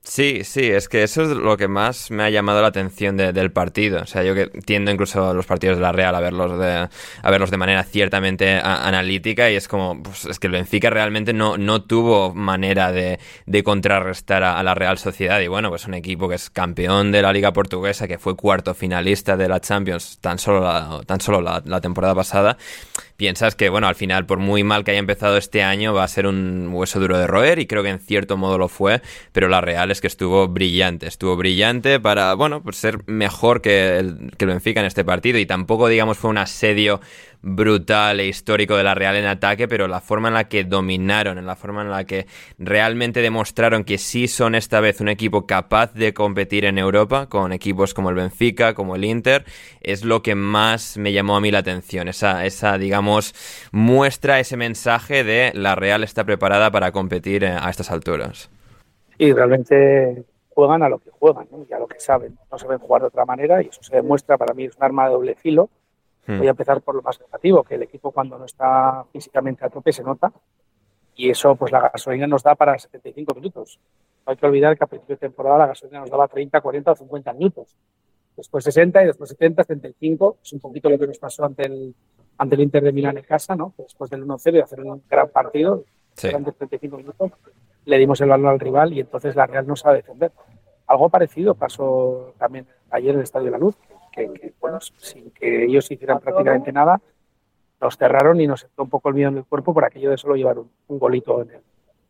Sí, 0.02 0.44
sí, 0.44 0.62
es 0.62 0.90
que 0.90 1.04
eso 1.04 1.24
es 1.24 1.30
lo 1.30 1.56
que 1.58 1.68
más 1.68 2.10
me 2.10 2.24
ha 2.24 2.30
llamado 2.30 2.62
la 2.62 2.70
atención 2.70 3.16
del 3.18 3.52
partido. 3.52 4.02
O 4.02 4.06
sea, 4.08 4.24
yo 4.24 4.34
que 4.34 4.48
tiendo 4.48 4.92
incluso 4.92 5.34
los 5.34 5.46
partidos 5.46 5.78
de 5.78 5.84
la 5.84 5.92
Real 5.92 6.16
a 6.16 6.20
verlos 6.20 6.58
de, 6.58 6.90
a 7.22 7.32
verlos 7.32 7.52
de 7.52 7.58
manera 7.58 7.84
ciertamente 7.84 8.60
analítica 8.64 9.52
y 9.52 9.56
es 9.56 9.68
como, 9.68 10.02
pues, 10.02 10.26
es 10.26 10.40
que 10.40 10.48
el 10.48 10.54
Benfica 10.54 10.90
realmente 10.90 11.34
no, 11.34 11.58
no 11.58 11.84
tuvo 11.84 12.34
manera 12.34 12.92
de, 12.92 13.20
de 13.46 13.64
contrarrestar 13.64 14.42
a, 14.44 14.64
la 14.64 14.74
Real 14.74 14.98
Sociedad. 14.98 15.40
Y 15.42 15.48
bueno, 15.48 15.70
pues 15.70 15.86
un 15.86 15.94
equipo 15.94 16.28
que 16.28 16.36
es 16.36 16.50
campeón 16.50 17.12
de 17.12 17.22
la 17.22 17.32
Liga 17.32 17.54
Portuguesa, 17.54 18.08
que 18.08 18.18
fue 18.18 18.36
cuarto 18.36 18.74
finalista 18.74 19.38
de 19.38 19.48
la 19.48 19.60
Champions 19.60 20.18
tan 20.22 20.40
solo 20.40 21.04
tan 21.04 21.22
solo 21.22 21.42
la 21.42 21.82
temporada 21.82 22.16
pasada 22.16 22.58
piensas 23.20 23.54
que, 23.54 23.68
bueno, 23.68 23.90
al 23.90 23.96
final, 23.96 24.26
por 24.26 24.40
muy 24.40 24.64
mal 24.64 24.86
que 24.86 24.92
haya 24.92 25.00
empezado 25.02 25.36
este 25.36 25.62
año, 25.62 25.94
va 25.94 26.06
a 26.06 26.08
ser 26.08 26.26
un 26.26 26.70
hueso 26.72 27.02
duro 27.02 27.20
de 27.20 27.28
roer 27.28 27.60
y 27.60 27.68
creo 27.68 27.84
que 27.84 27.90
en 27.90 28.00
cierto 28.00 28.38
modo 28.38 28.58
lo 28.58 28.70
fue, 28.70 29.02
pero 29.34 29.50
la 29.50 29.60
real 29.60 29.92
es 29.92 30.00
que 30.00 30.08
estuvo 30.08 30.48
brillante, 30.48 31.06
estuvo 31.06 31.36
brillante 31.36 32.00
para, 32.00 32.34
bueno, 32.36 32.64
pues 32.64 32.78
ser 32.78 33.00
mejor 33.08 33.62
que 33.62 33.98
el, 33.98 34.32
que 34.38 34.46
el 34.46 34.52
Benfica 34.52 34.80
en 34.80 34.86
este 34.86 35.04
partido 35.04 35.38
y 35.38 35.46
tampoco, 35.46 35.90
digamos, 35.90 36.18
fue 36.18 36.30
un 36.30 36.38
asedio 36.38 37.02
brutal 37.42 38.20
e 38.20 38.28
histórico 38.28 38.76
de 38.76 38.84
la 38.84 38.96
Real 38.96 39.16
en 39.16 39.26
ataque, 39.26 39.68
pero 39.68 39.88
la 39.88 40.02
forma 40.02 40.28
en 40.28 40.34
la 40.34 40.50
que 40.50 40.64
dominaron, 40.64 41.38
en 41.38 41.46
la 41.46 41.56
forma 41.56 41.82
en 41.82 41.90
la 41.90 42.04
que 42.04 42.26
realmente 42.58 43.22
demostraron 43.22 43.84
que 43.84 43.98
sí 43.98 44.28
son 44.28 44.56
esta 44.56 44.80
vez 44.80 45.02
un 45.02 45.10
equipo 45.10 45.46
capaz 45.46 45.94
de 45.94 46.14
competir 46.14 46.66
en 46.66 46.78
Europa 46.78 47.28
con 47.28 47.54
equipos 47.54 47.94
como 47.94 48.10
el 48.10 48.16
Benfica, 48.16 48.74
como 48.74 48.96
el 48.96 49.06
Inter, 49.06 49.46
es 49.82 50.04
lo 50.04 50.22
que 50.22 50.36
más 50.36 50.98
me 50.98 51.14
llamó 51.14 51.38
a 51.38 51.42
mí 51.42 51.52
la 51.52 51.60
atención. 51.60 52.08
Esa, 52.08 52.46
esa 52.46 52.78
digamos, 52.78 53.34
muestra 53.72 54.40
ese 54.40 54.58
mensaje 54.58 55.24
de 55.24 55.52
la 55.54 55.76
Real 55.76 56.04
está 56.04 56.24
preparada 56.24 56.72
para 56.72 56.92
competir 56.92 57.44
eh, 57.44 57.50
a 57.50 57.70
estas 57.70 57.92
alturas. 57.92 58.50
Y 59.18 59.34
realmente 59.34 60.24
juegan 60.50 60.84
a 60.84 60.90
lo 60.90 61.00
que 61.00 61.10
juegan 61.12 61.48
y 61.70 61.74
a 61.74 61.80
lo 61.80 61.88
que 61.88 62.00
saben. 62.00 62.38
No 62.52 62.58
saben 62.58 62.80
jugar 62.80 63.02
de 63.02 63.08
otra 63.08 63.26
manera 63.26 63.62
y 63.62 63.68
eso 63.68 63.82
se 63.82 63.96
demuestra, 63.96 64.38
para 64.38 64.54
mí 64.54 64.66
es 64.66 64.76
un 64.76 64.84
arma 64.84 65.06
de 65.06 65.14
doble 65.14 65.36
filo. 65.36 65.70
Voy 66.38 66.48
a 66.48 66.52
empezar 66.52 66.82
por 66.82 66.94
lo 66.94 67.02
más 67.02 67.20
negativo, 67.20 67.64
que 67.64 67.76
el 67.76 67.84
equipo 67.84 68.12
cuando 68.12 68.38
no 68.38 68.46
está 68.46 69.04
físicamente 69.12 69.66
a 69.66 69.70
tope 69.70 69.92
se 69.92 70.04
nota 70.04 70.32
y 71.20 71.30
eso 71.30 71.56
pues 71.56 71.72
la 71.72 71.90
gasolina 71.90 72.28
nos 72.28 72.44
da 72.44 72.56
para 72.56 72.80
75 72.80 73.36
minutos. 73.36 73.78
No 74.26 74.32
hay 74.32 74.38
que 74.38 74.46
olvidar 74.46 74.78
que 74.78 74.84
a 74.86 74.88
principio 74.88 75.16
de 75.16 75.20
temporada 75.20 75.58
la 75.58 75.68
gasolina 75.68 76.00
nos 76.00 76.10
daba 76.10 76.28
30, 76.28 76.62
40 76.62 76.92
o 76.92 76.96
50 76.96 77.34
minutos. 77.34 77.76
Después 78.38 78.64
60 78.64 79.04
y 79.04 79.06
después 79.08 79.30
70, 79.32 79.64
75. 79.66 80.38
Es 80.42 80.54
un 80.54 80.62
poquito 80.62 80.90
lo 80.90 80.98
que 80.98 81.08
nos 81.08 81.18
pasó 81.18 81.44
ante 81.44 81.66
el, 81.66 81.94
ante 82.38 82.56
el 82.56 82.62
Inter 82.62 82.84
de 82.84 82.94
Milán 82.94 83.18
en 83.18 83.26
casa, 83.26 83.54
¿no? 83.54 83.74
Después 83.78 84.10
del 84.10 84.26
1-0 84.26 84.56
y 84.56 84.60
hacer 84.62 84.80
un 84.80 85.04
gran 85.10 85.28
partido, 85.30 85.84
durante 86.22 86.54
35 86.54 86.98
minutos, 86.98 87.32
le 87.84 87.98
dimos 87.98 88.22
el 88.22 88.30
balón 88.30 88.48
al 88.48 88.60
rival 88.60 88.94
y 88.94 89.02
entonces 89.02 89.36
la 89.36 89.46
Real 89.46 89.68
no 89.68 89.76
sabe 89.76 89.98
defender. 89.98 90.32
Algo 90.88 91.10
parecido 91.10 91.54
pasó 91.54 92.34
también 92.38 92.66
ayer 92.92 93.12
en 93.12 93.18
el 93.18 93.24
Estadio 93.24 93.46
de 93.46 93.52
la 93.52 93.58
Luz 93.58 93.76
que, 94.10 94.54
bueno, 94.60 94.80
sin 94.82 95.32
que 95.32 95.66
ellos 95.66 95.90
hicieran 95.90 96.20
prácticamente 96.20 96.72
nada, 96.72 97.02
nos 97.82 97.98
cerraron 97.98 98.40
y 98.42 98.48
nos 98.48 98.64
entró 98.64 98.84
un 98.84 98.90
poco 98.90 99.10
el 99.10 99.16
miedo 99.16 99.30
en 99.30 99.38
el 99.38 99.46
cuerpo 99.46 99.74
por 99.74 99.86
aquello 99.86 100.12
de 100.12 100.18
solo 100.18 100.36
llevar 100.36 100.58
un, 100.60 101.00
golito 101.00 101.42
en 101.42 101.52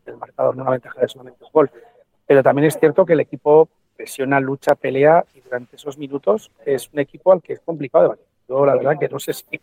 el, 0.06 0.16
marcador, 0.16 0.56
no 0.56 0.62
una 0.62 0.72
ventaja 0.72 1.00
de 1.00 1.08
solamente 1.08 1.44
un 1.44 1.50
gol. 1.52 1.70
Pero 2.26 2.42
también 2.42 2.66
es 2.66 2.78
cierto 2.78 3.06
que 3.06 3.12
el 3.12 3.20
equipo 3.20 3.68
presiona, 3.96 4.40
lucha, 4.40 4.74
pelea 4.74 5.24
y 5.34 5.40
durante 5.40 5.76
esos 5.76 5.98
minutos 5.98 6.50
es 6.64 6.90
un 6.92 6.98
equipo 6.98 7.32
al 7.32 7.42
que 7.42 7.52
es 7.52 7.60
complicado 7.60 8.04
de 8.04 8.08
batir. 8.08 8.26
Yo 8.48 8.66
la 8.66 8.74
verdad 8.74 8.98
que 8.98 9.08
no 9.08 9.20
sé 9.20 9.32
si 9.32 9.60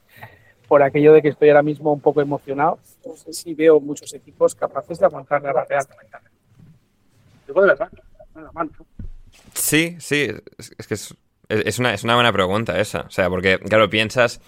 por 0.67 0.83
aquello 0.83 1.13
de 1.13 1.21
que 1.21 1.29
estoy 1.29 1.49
ahora 1.49 1.63
mismo 1.63 1.91
un 1.91 2.01
poco 2.01 2.21
emocionado, 2.21 2.79
no 3.05 3.15
sé 3.15 3.33
si 3.33 3.53
veo 3.53 3.79
muchos 3.79 4.13
equipos 4.13 4.53
capaces 4.53 4.99
de 4.99 5.05
aguantar 5.05 5.41
la 5.41 5.65
Real 5.65 5.85
Digo 7.47 7.61
de 7.61 7.67
verdad, 7.67 7.89
nada 8.35 8.51
mal. 8.51 8.69
Sí, 9.53 9.95
sí, 9.99 10.29
es 10.57 10.87
que 10.87 10.93
es 10.93 11.15
es 11.49 11.79
una, 11.79 11.93
es 11.93 12.03
una 12.03 12.15
buena 12.15 12.31
pregunta 12.33 12.79
esa. 12.79 13.01
O 13.01 13.11
sea, 13.11 13.29
porque, 13.29 13.59
claro, 13.59 13.89
piensas 13.89 14.41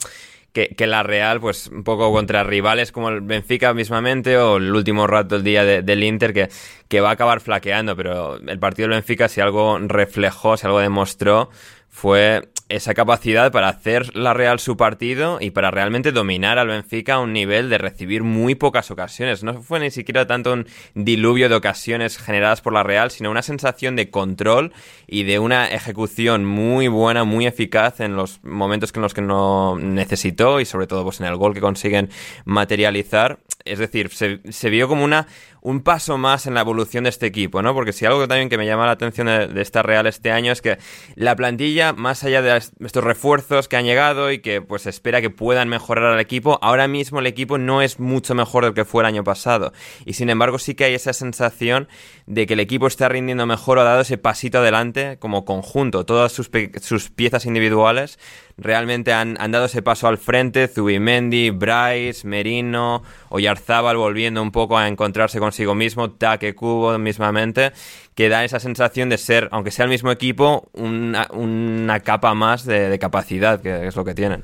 que, 0.53 0.69
que, 0.69 0.87
la 0.87 1.03
Real, 1.03 1.39
pues 1.39 1.67
un 1.67 1.83
poco 1.83 2.11
contra 2.11 2.43
rivales 2.43 2.91
como 2.91 3.09
el 3.09 3.21
Benfica 3.21 3.73
mismamente 3.73 4.37
o 4.37 4.57
el 4.57 4.73
último 4.73 5.07
rato 5.07 5.35
del 5.35 5.43
día 5.43 5.63
del 5.63 6.03
Inter, 6.03 6.33
que, 6.33 6.49
que 6.87 7.01
va 7.01 7.09
a 7.09 7.13
acabar 7.13 7.41
flaqueando. 7.41 7.95
Pero 7.95 8.37
el 8.37 8.59
partido 8.59 8.87
del 8.87 8.97
Benfica, 8.97 9.27
si 9.27 9.41
algo 9.41 9.77
reflejó, 9.79 10.57
si 10.57 10.65
algo 10.65 10.79
demostró, 10.79 11.49
fue 11.89 12.49
esa 12.69 12.93
capacidad 12.93 13.51
para 13.51 13.67
hacer 13.67 14.15
la 14.15 14.33
Real 14.33 14.59
su 14.59 14.77
partido 14.77 15.39
y 15.41 15.49
para 15.49 15.71
realmente 15.71 16.11
dominar 16.11 16.59
al 16.59 16.67
Benfica 16.67 17.15
a 17.15 17.19
un 17.19 17.33
nivel 17.33 17.69
de 17.69 17.79
recibir 17.79 18.23
muy 18.23 18.53
pocas 18.53 18.91
ocasiones. 18.91 19.43
No 19.43 19.61
fue 19.61 19.79
ni 19.79 19.89
siquiera 19.89 20.27
tanto 20.27 20.53
un 20.53 20.67
diluvio 20.93 21.49
de 21.49 21.55
ocasiones 21.55 22.19
generadas 22.19 22.61
por 22.61 22.73
la 22.73 22.83
Real, 22.83 23.09
sino 23.09 23.31
una 23.31 23.41
sensación 23.41 23.95
de 23.95 24.11
control 24.11 24.71
y 25.07 25.23
de 25.23 25.39
una 25.39 25.67
ejecución 25.67 26.45
muy 26.45 26.87
buena, 26.87 27.23
muy 27.23 27.47
eficaz 27.47 27.99
en 27.99 28.15
los 28.15 28.43
momentos 28.43 28.93
en 28.95 29.01
los 29.01 29.13
que 29.13 29.21
no 29.21 29.77
necesitó 29.79 30.59
y 30.59 30.65
sobre 30.65 30.85
todo 30.85 31.03
pues 31.03 31.19
en 31.19 31.25
el 31.25 31.37
gol 31.37 31.55
que 31.55 31.61
consiguen 31.61 32.09
materializar. 32.45 33.39
Es 33.65 33.79
decir, 33.79 34.09
se, 34.09 34.41
se 34.51 34.69
vio 34.69 34.87
como 34.87 35.03
una 35.03 35.27
un 35.61 35.81
paso 35.81 36.17
más 36.17 36.47
en 36.47 36.53
la 36.53 36.61
evolución 36.61 37.03
de 37.03 37.09
este 37.09 37.25
equipo, 37.25 37.61
¿no? 37.61 37.73
Porque 37.73 37.93
si 37.93 38.05
algo 38.05 38.27
también 38.27 38.49
que 38.49 38.57
me 38.57 38.65
llama 38.65 38.85
la 38.85 38.93
atención 38.93 39.27
de, 39.27 39.61
esta 39.61 39.83
Real 39.83 40.07
este 40.07 40.31
año 40.31 40.51
es 40.51 40.61
que 40.61 40.77
la 41.15 41.35
plantilla, 41.35 41.93
más 41.93 42.23
allá 42.23 42.41
de 42.41 42.57
estos 42.57 43.03
refuerzos 43.03 43.67
que 43.67 43.77
han 43.77 43.85
llegado 43.85 44.31
y 44.31 44.39
que 44.39 44.61
pues 44.61 44.85
espera 44.85 45.21
que 45.21 45.29
puedan 45.29 45.69
mejorar 45.69 46.05
al 46.13 46.19
equipo, 46.19 46.59
ahora 46.61 46.87
mismo 46.87 47.19
el 47.19 47.27
equipo 47.27 47.57
no 47.57 47.81
es 47.81 47.99
mucho 47.99 48.35
mejor 48.35 48.65
del 48.65 48.73
que 48.73 48.85
fue 48.85 49.03
el 49.03 49.07
año 49.07 49.23
pasado. 49.23 49.73
Y 50.05 50.13
sin 50.13 50.29
embargo 50.29 50.59
sí 50.59 50.75
que 50.75 50.85
hay 50.85 50.93
esa 50.93 51.13
sensación 51.13 51.87
de 52.25 52.45
que 52.45 52.53
el 52.53 52.59
equipo 52.59 52.87
está 52.87 53.09
rindiendo 53.09 53.45
mejor 53.45 53.77
o 53.77 53.81
ha 53.81 53.85
dado 53.85 54.01
ese 54.01 54.17
pasito 54.17 54.59
adelante 54.59 55.17
como 55.19 55.45
conjunto. 55.45 56.05
Todas 56.05 56.31
sus, 56.31 56.49
sus 56.81 57.09
piezas 57.09 57.45
individuales 57.45 58.19
realmente 58.57 59.13
han, 59.13 59.35
han, 59.39 59.51
dado 59.51 59.65
ese 59.65 59.81
paso 59.81 60.07
al 60.07 60.17
frente. 60.17 60.67
Zubimendi, 60.67 61.49
Bryce, 61.49 62.27
Merino, 62.27 63.03
Oyarzábal 63.29 63.97
volviendo 63.97 64.41
un 64.41 64.51
poco 64.51 64.77
a 64.77 64.87
encontrarse 64.87 65.39
consigo 65.49 65.73
mismo, 65.73 66.11
Taque 66.11 66.53
Cubo 66.53 66.95
mismamente, 66.99 67.71
que 68.13 68.29
da 68.29 68.43
esa 68.43 68.59
sensación 68.59 69.09
de 69.09 69.17
ser, 69.17 69.49
aunque 69.51 69.71
sea 69.71 69.85
el 69.85 69.89
mismo 69.89 70.11
equipo, 70.11 70.69
una, 70.73 71.27
una 71.31 72.01
capa 72.01 72.35
más 72.35 72.65
de, 72.65 72.99
capacidad, 72.99 73.59
que 73.59 73.87
es 73.87 73.95
lo 73.95 74.05
que 74.05 74.13
tienen. 74.13 74.43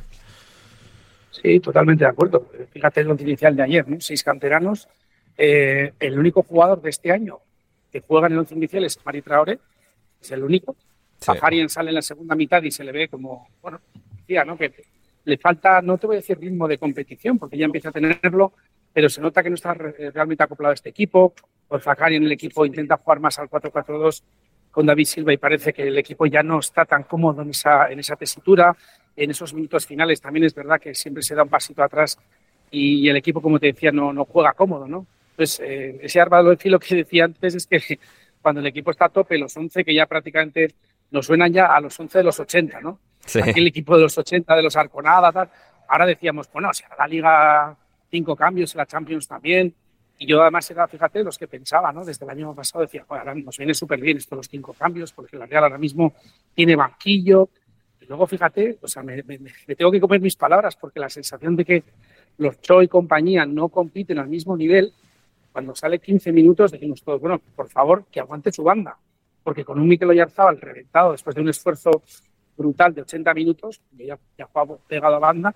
Sí, 1.29 1.59
totalmente 1.59 2.05
de 2.05 2.09
acuerdo. 2.09 2.49
Fíjate 2.71 3.01
el 3.01 3.21
inicial 3.21 3.55
de 3.55 3.61
ayer, 3.61 3.87
¿no? 3.87 3.97
seis 4.01 4.23
canteranos. 4.23 4.87
Eh, 5.37 5.93
el 5.99 6.17
único 6.17 6.41
jugador 6.41 6.81
de 6.81 6.89
este 6.89 7.11
año 7.11 7.37
que 7.91 8.01
juega 8.01 8.25
en 8.25 8.33
el 8.33 8.39
once 8.39 8.55
inicial 8.55 8.83
es 8.83 8.97
Mari 9.05 9.21
Traore, 9.21 9.59
es 10.19 10.31
el 10.31 10.43
único. 10.43 10.75
Sí. 11.19 11.31
sale 11.69 11.89
en 11.89 11.95
la 11.95 12.01
segunda 12.01 12.35
mitad 12.35 12.63
y 12.63 12.71
se 12.71 12.83
le 12.83 12.91
ve 12.91 13.07
como, 13.09 13.47
bueno, 13.61 13.79
decía, 14.21 14.43
¿no? 14.43 14.57
Que 14.57 14.73
le 15.23 15.37
falta, 15.37 15.81
no 15.83 15.99
te 15.99 16.07
voy 16.07 16.15
a 16.15 16.19
decir 16.19 16.39
ritmo 16.39 16.67
de 16.67 16.79
competición, 16.79 17.37
porque 17.37 17.57
ya 17.57 17.65
empieza 17.65 17.89
a 17.89 17.91
tenerlo, 17.91 18.53
pero 18.95 19.09
se 19.09 19.19
nota 19.19 19.43
que 19.43 19.49
no 19.49 19.55
está 19.55 19.73
realmente 19.73 20.41
acoplado 20.41 20.71
a 20.71 20.73
este 20.73 20.87
equipo. 20.87 21.33
O 21.67 21.77
Zakari 21.77 22.15
en 22.15 22.23
el 22.23 22.31
equipo 22.31 22.65
intenta 22.65 22.95
jugar 22.95 23.19
más 23.19 23.37
al 23.39 23.49
4-4-2 23.49 24.23
con 24.71 24.85
David 24.85 25.03
Silva 25.03 25.33
y 25.33 25.37
parece 25.37 25.73
que 25.73 25.83
el 25.83 25.97
equipo 25.97 26.25
ya 26.27 26.41
no 26.41 26.59
está 26.59 26.85
tan 26.85 27.03
cómodo 27.03 27.41
en 27.41 27.49
esa, 27.49 27.91
en 27.91 27.99
esa 27.99 28.15
tesitura. 28.15 28.73
En 29.13 29.31
esos 29.31 29.53
minutos 29.53 29.85
finales 29.85 30.21
también 30.21 30.45
es 30.45 30.55
verdad 30.55 30.79
que 30.79 30.95
siempre 30.95 31.23
se 31.23 31.35
da 31.35 31.43
un 31.43 31.49
pasito 31.49 31.83
atrás 31.83 32.17
y, 32.71 33.09
el 33.09 33.17
equipo, 33.17 33.41
como 33.41 33.59
te 33.59 33.67
decía, 33.67 33.91
no, 33.91 34.13
no 34.13 34.23
juega 34.23 34.53
cómodo, 34.53 34.87
¿no? 34.87 35.05
Entonces, 35.31 35.59
eh, 35.59 35.99
ese 36.01 36.21
árbol 36.21 36.51
de 36.51 36.55
filo 36.55 36.79
que 36.79 36.95
decía 36.95 37.25
antes 37.25 37.53
es 37.53 37.67
que 37.67 37.99
cuando 38.41 38.61
el 38.61 38.67
equipo 38.67 38.91
está 38.91 39.07
a 39.07 39.09
tope, 39.09 39.37
los 39.37 39.57
11 39.57 39.83
que 39.83 39.93
ya 39.93 40.05
prácticamente 40.05 40.73
nos 41.11 41.25
suenan 41.25 41.51
ya 41.51 41.65
a 41.65 41.81
los 41.81 41.99
11 41.99 42.19
de 42.19 42.23
los 42.23 42.39
80, 42.39 42.79
¿no? 42.79 43.01
Aquí 43.43 43.59
el 43.59 43.67
equipo 43.67 43.97
de 43.97 44.03
los 44.03 44.17
80, 44.17 44.55
de 44.55 44.63
los 44.63 44.77
Arconada, 44.77 45.33
tal. 45.33 45.49
Ahora 45.89 46.05
decíamos, 46.05 46.49
bueno, 46.53 46.73
si 46.73 46.85
ahora 46.85 46.95
la 46.99 47.07
Liga 47.07 47.77
cinco 48.15 48.35
cambios, 48.35 48.73
la 48.75 48.85
Champions 48.85 49.27
también. 49.27 49.73
Y 50.17 50.25
yo 50.25 50.41
además 50.41 50.71
era, 50.71 50.87
fíjate, 50.87 51.21
los 51.21 51.37
que 51.37 51.47
pensaba, 51.47 51.91
¿no? 51.91 52.05
Desde 52.05 52.23
el 52.23 52.31
año 52.31 52.55
pasado 52.55 52.83
decía, 52.83 53.05
bueno, 53.07 53.21
ahora 53.21 53.35
nos 53.35 53.57
viene 53.57 53.73
súper 53.73 53.99
bien 53.99 54.15
estos 54.15 54.37
los 54.37 54.47
cinco 54.47 54.73
cambios, 54.73 55.11
porque 55.11 55.37
la 55.37 55.45
Real 55.45 55.65
ahora 55.65 55.77
mismo 55.77 56.13
tiene 56.53 56.77
banquillo. 56.77 57.49
Y 57.99 58.05
luego, 58.05 58.25
fíjate, 58.25 58.79
o 58.81 58.87
sea, 58.87 59.03
me, 59.03 59.21
tengo 59.21 59.91
que 59.91 59.99
comer 59.99 60.21
mis 60.21 60.37
palabras, 60.37 60.77
porque 60.77 61.01
la 61.01 61.09
sensación 61.09 61.57
de 61.57 61.65
que 61.65 61.83
los 62.37 62.61
Cho 62.61 62.81
y 62.81 62.87
compañía 62.87 63.45
no 63.45 63.67
compiten 63.67 64.17
al 64.19 64.29
mismo 64.29 64.55
nivel, 64.55 64.93
cuando 65.51 65.75
sale 65.75 65.99
15 65.99 66.31
minutos 66.31 66.71
decimos 66.71 67.03
todos, 67.03 67.19
bueno, 67.19 67.41
por 67.55 67.69
favor, 67.69 68.05
que 68.09 68.21
aguante 68.21 68.53
su 68.53 68.63
banda, 68.63 68.97
porque 69.43 69.65
con 69.65 69.79
un 69.79 69.87
Mikel 69.87 70.09
Oyarzábal 70.09 70.61
reventado 70.61 71.11
después 71.11 71.35
de 71.35 71.41
un 71.41 71.49
esfuerzo 71.49 72.03
brutal 72.55 72.93
de 72.93 73.01
80 73.01 73.33
minutos, 73.33 73.81
ya, 73.97 74.17
ya 74.37 74.47
pegado 74.87 75.15
a 75.15 75.19
banda, 75.19 75.55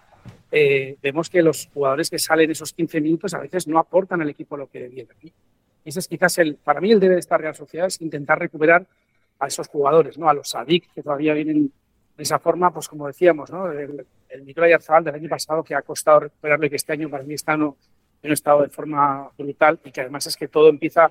eh, 0.51 0.97
vemos 1.01 1.29
que 1.29 1.41
los 1.41 1.69
jugadores 1.73 2.09
que 2.09 2.19
salen 2.19 2.51
esos 2.51 2.73
15 2.73 3.01
minutos 3.01 3.33
a 3.33 3.39
veces 3.39 3.67
no 3.67 3.79
aportan 3.79 4.21
al 4.21 4.29
equipo 4.29 4.57
lo 4.57 4.67
que 4.67 4.79
debían. 4.79 5.07
Y 5.21 5.31
ese 5.85 5.99
es 5.99 6.07
quizás 6.07 6.37
el, 6.39 6.55
para 6.55 6.81
mí 6.81 6.91
el 6.91 6.99
deber 6.99 7.15
de 7.15 7.19
esta 7.19 7.37
Real 7.37 7.55
Sociedad 7.55 7.87
es 7.87 8.01
intentar 8.01 8.39
recuperar 8.39 8.85
a 9.39 9.47
esos 9.47 9.67
jugadores, 9.67 10.17
¿no? 10.17 10.29
a 10.29 10.33
los 10.33 10.49
Sadik 10.49 10.91
que 10.93 11.01
todavía 11.01 11.33
vienen 11.33 11.71
de 12.17 12.23
esa 12.23 12.39
forma, 12.39 12.71
pues 12.73 12.87
como 12.87 13.07
decíamos, 13.07 13.49
¿no? 13.49 13.71
el, 13.71 14.05
el 14.29 14.45
Nicolás 14.45 14.85
del 15.03 15.15
año 15.15 15.29
pasado 15.29 15.63
que 15.63 15.75
ha 15.75 15.81
costado 15.81 16.21
recuperarlo 16.21 16.65
y 16.65 16.69
que 16.69 16.75
este 16.75 16.93
año 16.93 17.09
para 17.09 17.23
mí 17.23 17.33
está 17.33 17.53
en 17.53 17.63
un 17.63 17.75
estado 18.23 18.61
de 18.61 18.69
forma 18.69 19.29
brutal 19.37 19.79
y 19.83 19.91
que 19.91 20.01
además 20.01 20.27
es 20.27 20.35
que 20.35 20.47
todo 20.47 20.69
empieza 20.69 21.09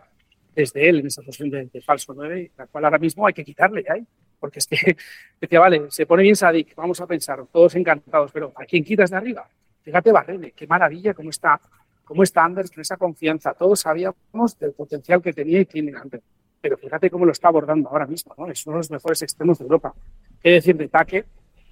desde 0.55 0.89
él 0.89 1.01
en 1.01 1.07
esa 1.07 1.23
posición 1.23 1.51
de, 1.51 1.81
falso 1.81 2.13
9, 2.15 2.53
la 2.57 2.67
cual 2.67 2.85
ahora 2.85 2.99
mismo 2.99 3.27
hay 3.27 3.33
que 3.33 3.45
quitarle 3.45 3.85
ahí. 3.89 4.05
Porque 4.39 4.59
es 4.61 4.67
que 4.67 4.97
decía, 5.41 5.61
vale, 5.61 5.91
se 5.91 6.07
pone 6.07 6.23
bien 6.23 6.37
Sadik, 6.37 6.75
vamos 6.75 7.01
a 7.01 7.07
pensar, 7.07 7.45
todos 7.53 7.75
encantados, 7.75 8.31
pero 8.33 8.53
¿a 8.55 8.65
quién 8.65 8.85
quitas 8.85 9.11
de 9.11 9.17
arriba? 9.17 9.49
Fíjate 9.83 10.13
Barrene, 10.13 10.53
qué 10.53 10.67
maravilla 10.67 11.15
cómo 11.15 11.31
está, 11.31 11.61
cómo 12.05 12.23
está 12.23 12.45
Anders 12.45 12.71
con 12.71 12.83
esa 12.83 12.97
confianza. 12.97 13.55
Todos 13.55 13.81
sabíamos 13.81 14.59
del 14.59 14.73
potencial 14.73 15.23
que 15.23 15.33
tenía 15.33 15.61
y 15.61 15.65
tiene 15.65 15.97
Anders. 15.97 16.23
Pero 16.61 16.77
fíjate 16.77 17.09
cómo 17.09 17.25
lo 17.25 17.33
está 17.33 17.49
abordando 17.49 17.89
ahora 17.89 18.07
mismo, 18.07 18.35
¿no? 18.37 18.51
Es 18.51 18.67
uno 18.67 18.77
de 18.77 18.81
los 18.81 18.91
mejores 18.91 19.23
extremos 19.23 19.59
de 19.59 19.65
Europa. 19.65 19.95
¿Qué 20.43 20.51
decir 20.51 20.77
de 20.77 20.89
Taque? 20.89 21.25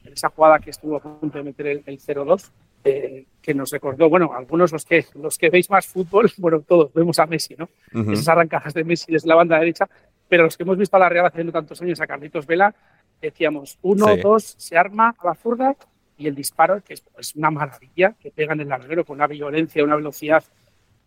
En 0.05 0.13
esa 0.13 0.31
jugada 0.31 0.61
que 0.61 0.71
estuvo 0.71 0.97
a 0.97 1.01
punto 1.01 1.37
de 1.37 1.45
meter 1.45 1.67
el, 1.67 1.85
0-2, 1.85 2.51
eh, 2.85 3.27
que 3.43 3.53
nos 3.53 3.71
recordó, 3.71 4.09
bueno, 4.09 4.33
algunos 4.33 4.73
los 4.73 4.85
que, 4.85 5.05
los 5.15 5.37
que 5.37 5.51
veis 5.51 5.69
más 5.69 5.87
fútbol, 5.87 6.31
bueno, 6.39 6.61
todos 6.61 6.93
vemos 6.95 7.19
a 7.19 7.27
Messi, 7.27 7.57
¿no? 7.57 7.69
Esas 8.13 8.29
arrancadas 8.29 8.73
de 8.75 8.85
Messi 8.85 9.13
desde 9.13 9.29
la 9.29 9.35
banda 9.35 9.59
derecha, 9.59 9.89
pero 10.29 10.45
los 10.45 10.57
que 10.57 10.63
hemos 10.63 10.79
visto 10.79 10.97
a 10.97 11.01
la 11.01 11.09
Real 11.09 11.27
haciendo 11.27 11.53
tantos 11.53 11.81
años 11.83 12.01
a 12.01 12.07
Carlitos 12.07 12.47
Vela, 12.47 12.75
decíamos, 13.21 13.79
uno, 13.83 14.17
dos, 14.17 14.55
se 14.59 14.77
arma 14.77 15.15
a 15.19 15.27
la 15.27 15.35
zurda 15.35 15.77
y 16.19 16.27
el 16.27 16.35
disparo, 16.35 16.83
que 16.83 16.95
es, 16.95 17.35
una 17.35 17.51
maravilla, 17.51 18.15
que 18.19 18.31
pega 18.31 18.55
en 18.55 18.61
el 18.61 18.69
larguero 18.69 19.05
con 19.05 19.17
una 19.17 19.27
violencia, 19.27 19.85
una 19.85 19.97
velocidad 19.97 20.45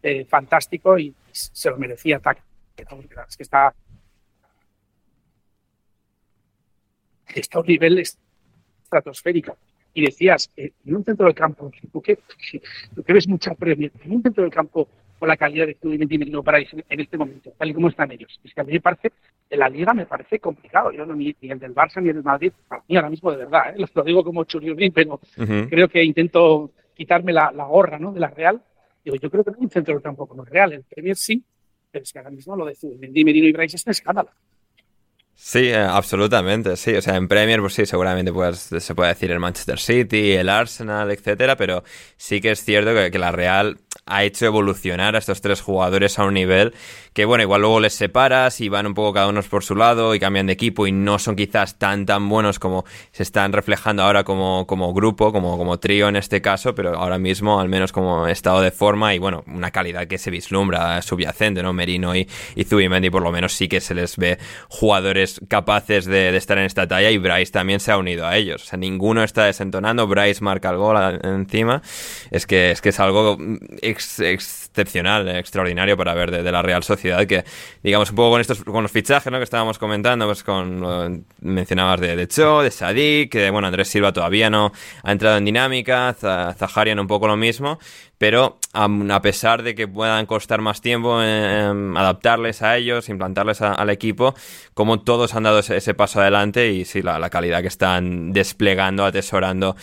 eh, 0.02 0.26
fantástico 0.26 0.98
y, 0.98 1.16
se 1.32 1.70
lo 1.70 1.78
merecía 1.78 2.18
ataque. 2.18 2.42
Es 2.76 3.38
que 3.38 3.44
está, 3.44 3.74
está 7.28 7.58
a 7.58 7.62
un 7.62 7.68
nivel 7.68 8.00
estratosférico. 8.00 9.58
Y 9.94 10.06
decías, 10.06 10.52
eh, 10.56 10.72
en 10.86 10.96
un 10.96 11.04
centro 11.04 11.26
del 11.26 11.36
campo, 11.36 11.72
tú 11.92 12.02
que, 12.02 12.20
ves 13.08 13.28
mucha 13.28 13.54
premia, 13.56 13.92
en 14.04 14.12
un 14.12 14.22
centro 14.22 14.44
del 14.44 14.52
campo 14.52 14.88
con 15.20 15.28
la 15.28 15.38
calidad 15.38 15.68
de 15.68 15.76
tu 15.76 15.90
no 15.90 16.44
para 16.44 16.60
en, 16.60 16.84
en 16.90 17.00
este 17.00 17.18
momento, 17.18 17.52
tal 17.58 17.70
y 17.70 17.74
como 17.74 17.90
están 17.90 18.12
ellos. 18.12 18.40
Es 18.44 18.54
que 18.54 18.62
a 18.62 18.64
mí 18.64 18.74
me 18.74 18.82
parece, 18.82 19.12
en 19.50 19.60
la 19.60 19.70
liga 19.70 19.94
me 19.94 20.06
parece 20.06 20.40
complicado. 20.40 20.92
Yo 20.92 21.06
no, 21.06 21.14
ni, 21.14 21.36
el 21.42 21.60
del 21.60 21.76
Barça 21.76 22.02
ni 22.02 22.10
el 22.10 22.16
del 22.16 22.24
Madrid, 22.24 22.54
para 22.68 22.84
mí 22.88 22.96
ahora 22.96 23.10
mismo 23.10 23.30
de 23.32 23.38
verdad, 23.38 23.76
¿eh? 23.76 23.86
lo 23.94 24.04
digo 24.04 24.24
como 24.24 24.46
churiurín, 24.46 24.94
pero 24.94 25.20
creo 25.36 25.90
que 25.90 26.04
intento 26.04 26.72
quitarme 26.94 27.34
la, 27.34 27.52
gorra 27.52 28.00
¿no? 28.00 28.12
de 28.12 28.20
la 28.20 28.30
Real. 28.30 28.62
Digo, 29.04 29.18
yo 29.18 29.30
creo 29.30 29.44
que 29.44 29.52
no 29.52 29.58
hay 29.58 29.64
un 29.64 29.70
centro 29.70 29.94
del 29.94 30.04
campo 30.04 30.26
como 30.26 30.44
el 30.44 30.50
Real, 30.50 30.74
el 30.74 30.84
Premier 30.84 31.16
sí, 31.16 31.44
pero 31.92 32.04
es 32.04 32.14
que 32.14 32.20
ahora 32.20 32.32
mismo 32.32 32.56
lo 32.56 32.66
de 32.66 32.76
Mendy, 33.00 33.24
Merino 33.24 33.48
y 33.48 33.52
Bryce 33.52 33.76
es 33.76 33.86
un 33.86 33.92
escándalo. 33.92 34.30
Sí, 35.42 35.70
eh, 35.70 35.78
absolutamente, 35.78 36.76
sí. 36.76 36.94
O 36.96 37.02
sea, 37.02 37.16
en 37.16 37.30
Premier, 37.30 37.62
pues 37.62 37.74
sí, 37.74 37.86
seguramente 37.86 38.32
pues, 38.34 38.60
se 38.78 38.94
puede 38.94 39.10
decir 39.10 39.32
el 39.32 39.40
Manchester 39.40 39.80
City, 39.80 40.34
el 40.34 40.50
Arsenal, 40.50 41.10
etcétera, 41.12 41.56
pero 41.56 41.84
sí 42.18 42.42
que 42.42 42.52
es 42.52 42.64
cierto 42.64 42.94
que, 42.94 43.10
que 43.10 43.18
la 43.18 43.32
Real 43.32 43.80
ha 44.06 44.24
hecho 44.24 44.46
evolucionar 44.46 45.16
a 45.16 45.20
estos 45.20 45.40
tres 45.40 45.62
jugadores 45.62 46.20
a 46.20 46.26
un 46.26 46.34
nivel 46.34 46.74
que, 47.14 47.26
bueno, 47.26 47.42
igual 47.44 47.62
luego 47.62 47.80
les 47.80 47.94
separas 47.94 48.60
y 48.60 48.70
van 48.70 48.86
un 48.86 48.94
poco 48.94 49.14
cada 49.14 49.28
uno 49.28 49.42
por 49.44 49.64
su 49.64 49.76
lado 49.76 50.14
y 50.14 50.20
cambian 50.20 50.48
de 50.48 50.54
equipo 50.54 50.88
y 50.88 50.92
no 50.92 51.20
son 51.20 51.36
quizás 51.36 51.78
tan 51.78 52.06
tan 52.06 52.28
buenos 52.28 52.60
como 52.60 52.86
se 53.12 53.24
están 53.24 53.54
reflejando 53.54 54.04
ahora 54.04 54.24
como, 54.24 54.68
como 54.68 54.94
grupo, 54.94 55.32
como, 55.32 55.58
como 55.58 55.80
trío 55.80 56.10
en 56.10 56.16
este 56.16 56.42
caso, 56.42 56.76
pero 56.76 56.96
ahora 56.96 57.18
mismo 57.18 57.60
al 57.60 57.70
menos 57.70 57.92
como 57.92 58.28
estado 58.28 58.62
de 58.62 58.72
forma 58.72 59.16
y, 59.16 59.20
bueno, 59.20 59.44
una 59.48 59.72
calidad 59.72 60.08
que 60.08 60.18
se 60.18 60.32
vislumbra 60.32 61.02
subyacente, 61.02 61.64
¿no? 61.64 61.74
Merino 61.74 62.16
y, 62.16 62.28
y 62.56 62.64
Zubimendi 62.66 63.10
por 63.10 63.24
lo 63.24 63.32
menos 63.32 63.54
sí 63.54 63.68
que 63.68 63.80
se 63.80 63.96
les 63.96 64.18
ve 64.18 64.38
jugadores 64.68 65.29
capaces 65.48 66.06
de, 66.06 66.36
estar 66.36 66.58
en 66.58 66.66
esta 66.66 66.88
talla 66.88 67.12
y 67.12 67.18
Bryce 67.18 67.52
también 67.52 67.80
se 67.80 67.92
ha 67.92 67.98
unido 67.98 68.26
a 68.26 68.36
ellos. 68.38 68.64
O 68.64 68.66
sea, 68.66 68.78
ninguno 68.78 69.24
está 69.24 69.46
desentonando, 69.46 70.08
Bryce 70.08 70.44
marca 70.44 70.70
el 70.70 70.78
gol 70.78 71.20
encima. 71.24 71.82
Es 72.32 72.48
que 72.48 72.72
es, 72.72 72.82
que 72.82 72.90
es 72.90 73.00
algo 73.00 73.38
excepcional, 74.72 75.28
extraordinario 75.30 75.98
para 75.98 76.14
ver 76.14 76.32
de, 76.32 76.52
la 76.52 76.62
Real 76.62 76.84
Sociedad, 76.84 77.26
que 77.26 77.44
digamos 77.84 78.10
un 78.12 78.16
poco 78.16 78.32
con 78.32 78.42
estos 78.42 78.64
con 78.64 78.84
los 78.84 78.92
fichajes 78.92 79.32
¿no? 79.32 79.38
que 79.38 79.44
estábamos 79.44 79.78
comentando, 79.78 80.26
pues 80.26 80.44
con 80.44 81.26
mencionabas 81.42 82.00
de, 82.00 82.16
de 82.16 82.28
Cho, 82.28 82.62
de 82.62 82.72
Sadik, 82.72 83.32
que 83.32 83.50
bueno, 83.50 83.68
Andrés 83.68 83.90
Silva 83.90 84.14
todavía 84.14 84.50
no 84.50 84.72
ha 85.04 85.12
entrado 85.12 85.38
en 85.38 85.46
dinámica, 85.46 86.16
Zaharian 86.20 87.00
un 87.00 87.08
poco 87.08 87.28
lo 87.28 87.36
mismo, 87.36 87.80
pero 88.20 88.60
a 88.74 89.22
pesar 89.22 89.64
de 89.64 89.76
que 89.76 89.88
puedan 89.88 90.26
costar 90.26 90.62
más 90.62 90.82
tiempo 90.82 91.18
adaptarles 91.20 92.62
a 92.62 92.78
ellos, 92.78 93.08
implantarles 93.10 93.62
al 93.62 93.90
equipo, 93.90 94.36
como 94.74 95.00
todos 95.02 95.34
han 95.36 95.44
dado 95.44 95.60
ese, 95.60 95.94
paso 95.94 96.20
adelante 96.20 96.72
y 96.72 96.86
sí, 96.86 97.02
la, 97.02 97.30
calidad 97.30 97.62
que 97.62 97.68
están 97.68 98.34
desplegando, 98.34 99.06
atesorando 99.06 99.76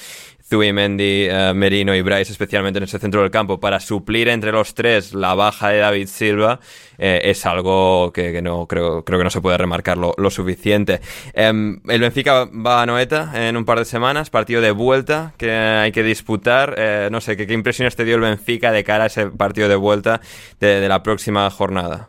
Zubimendi, 0.49 1.27
eh, 1.29 1.53
Merino 1.55 1.93
y 1.95 2.03
Bryce, 2.03 2.31
especialmente 2.31 2.79
en 2.79 2.85
ese 2.85 3.01
centro 3.01 3.21
del 3.23 3.33
campo, 3.33 3.59
para 3.59 3.81
suplir 3.81 4.29
entre 4.29 4.53
los 4.53 4.75
tres 4.75 5.13
la 5.13 5.35
baja 5.35 5.71
de 5.71 5.79
David 5.79 6.07
Silva, 6.07 6.61
eh, 6.99 7.23
es 7.25 7.45
algo 7.47 8.13
que, 8.13 8.41
no 8.43 8.67
creo, 8.67 9.05
creo 9.05 9.19
que 9.19 9.25
no 9.25 9.31
se 9.31 9.41
puede 9.41 9.59
remarcar 9.59 9.99
lo, 9.99 10.15
suficiente. 10.31 11.01
Em, 11.33 11.81
el 11.89 12.01
Benfica 12.01 12.45
va 12.45 12.83
a 12.83 12.87
Noeta 12.87 13.49
en 13.49 13.57
un 13.57 13.65
par 13.65 13.79
de 13.79 13.85
semanas, 13.85 14.31
partido 14.31 14.61
de 14.61 14.71
vuelta 14.71 15.35
que 15.37 15.51
hay 15.51 15.91
que 15.91 16.05
disputar. 16.05 16.75
Eh, 16.79 17.09
no 17.11 17.21
sé, 17.21 17.37
¿qué, 17.37 17.53
impresiones 17.53 17.97
te 17.97 18.05
dio 18.05 18.15
el 18.15 18.21
Benfica 18.21 18.71
de 18.71 18.85
cara 18.85 19.05
a 19.05 19.07
ese 19.09 19.27
partido 19.27 19.69
de 19.69 19.77
vuelta 19.77 20.21
de, 20.61 20.87
la 20.87 21.03
próxima 21.03 21.51
jornada? 21.51 22.09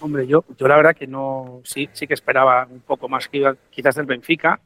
Hombre, 0.00 0.26
yo, 0.26 0.44
yo 0.58 0.68
la 0.68 0.76
verdad 0.76 0.94
que 0.94 1.06
no, 1.06 1.62
sí, 1.64 1.88
sí 1.94 2.06
que 2.06 2.12
esperaba 2.12 2.66
un 2.70 2.80
poco 2.80 3.08
más 3.08 3.30
quizás 3.70 3.94
del 3.94 4.04
Benfica, 4.04 4.60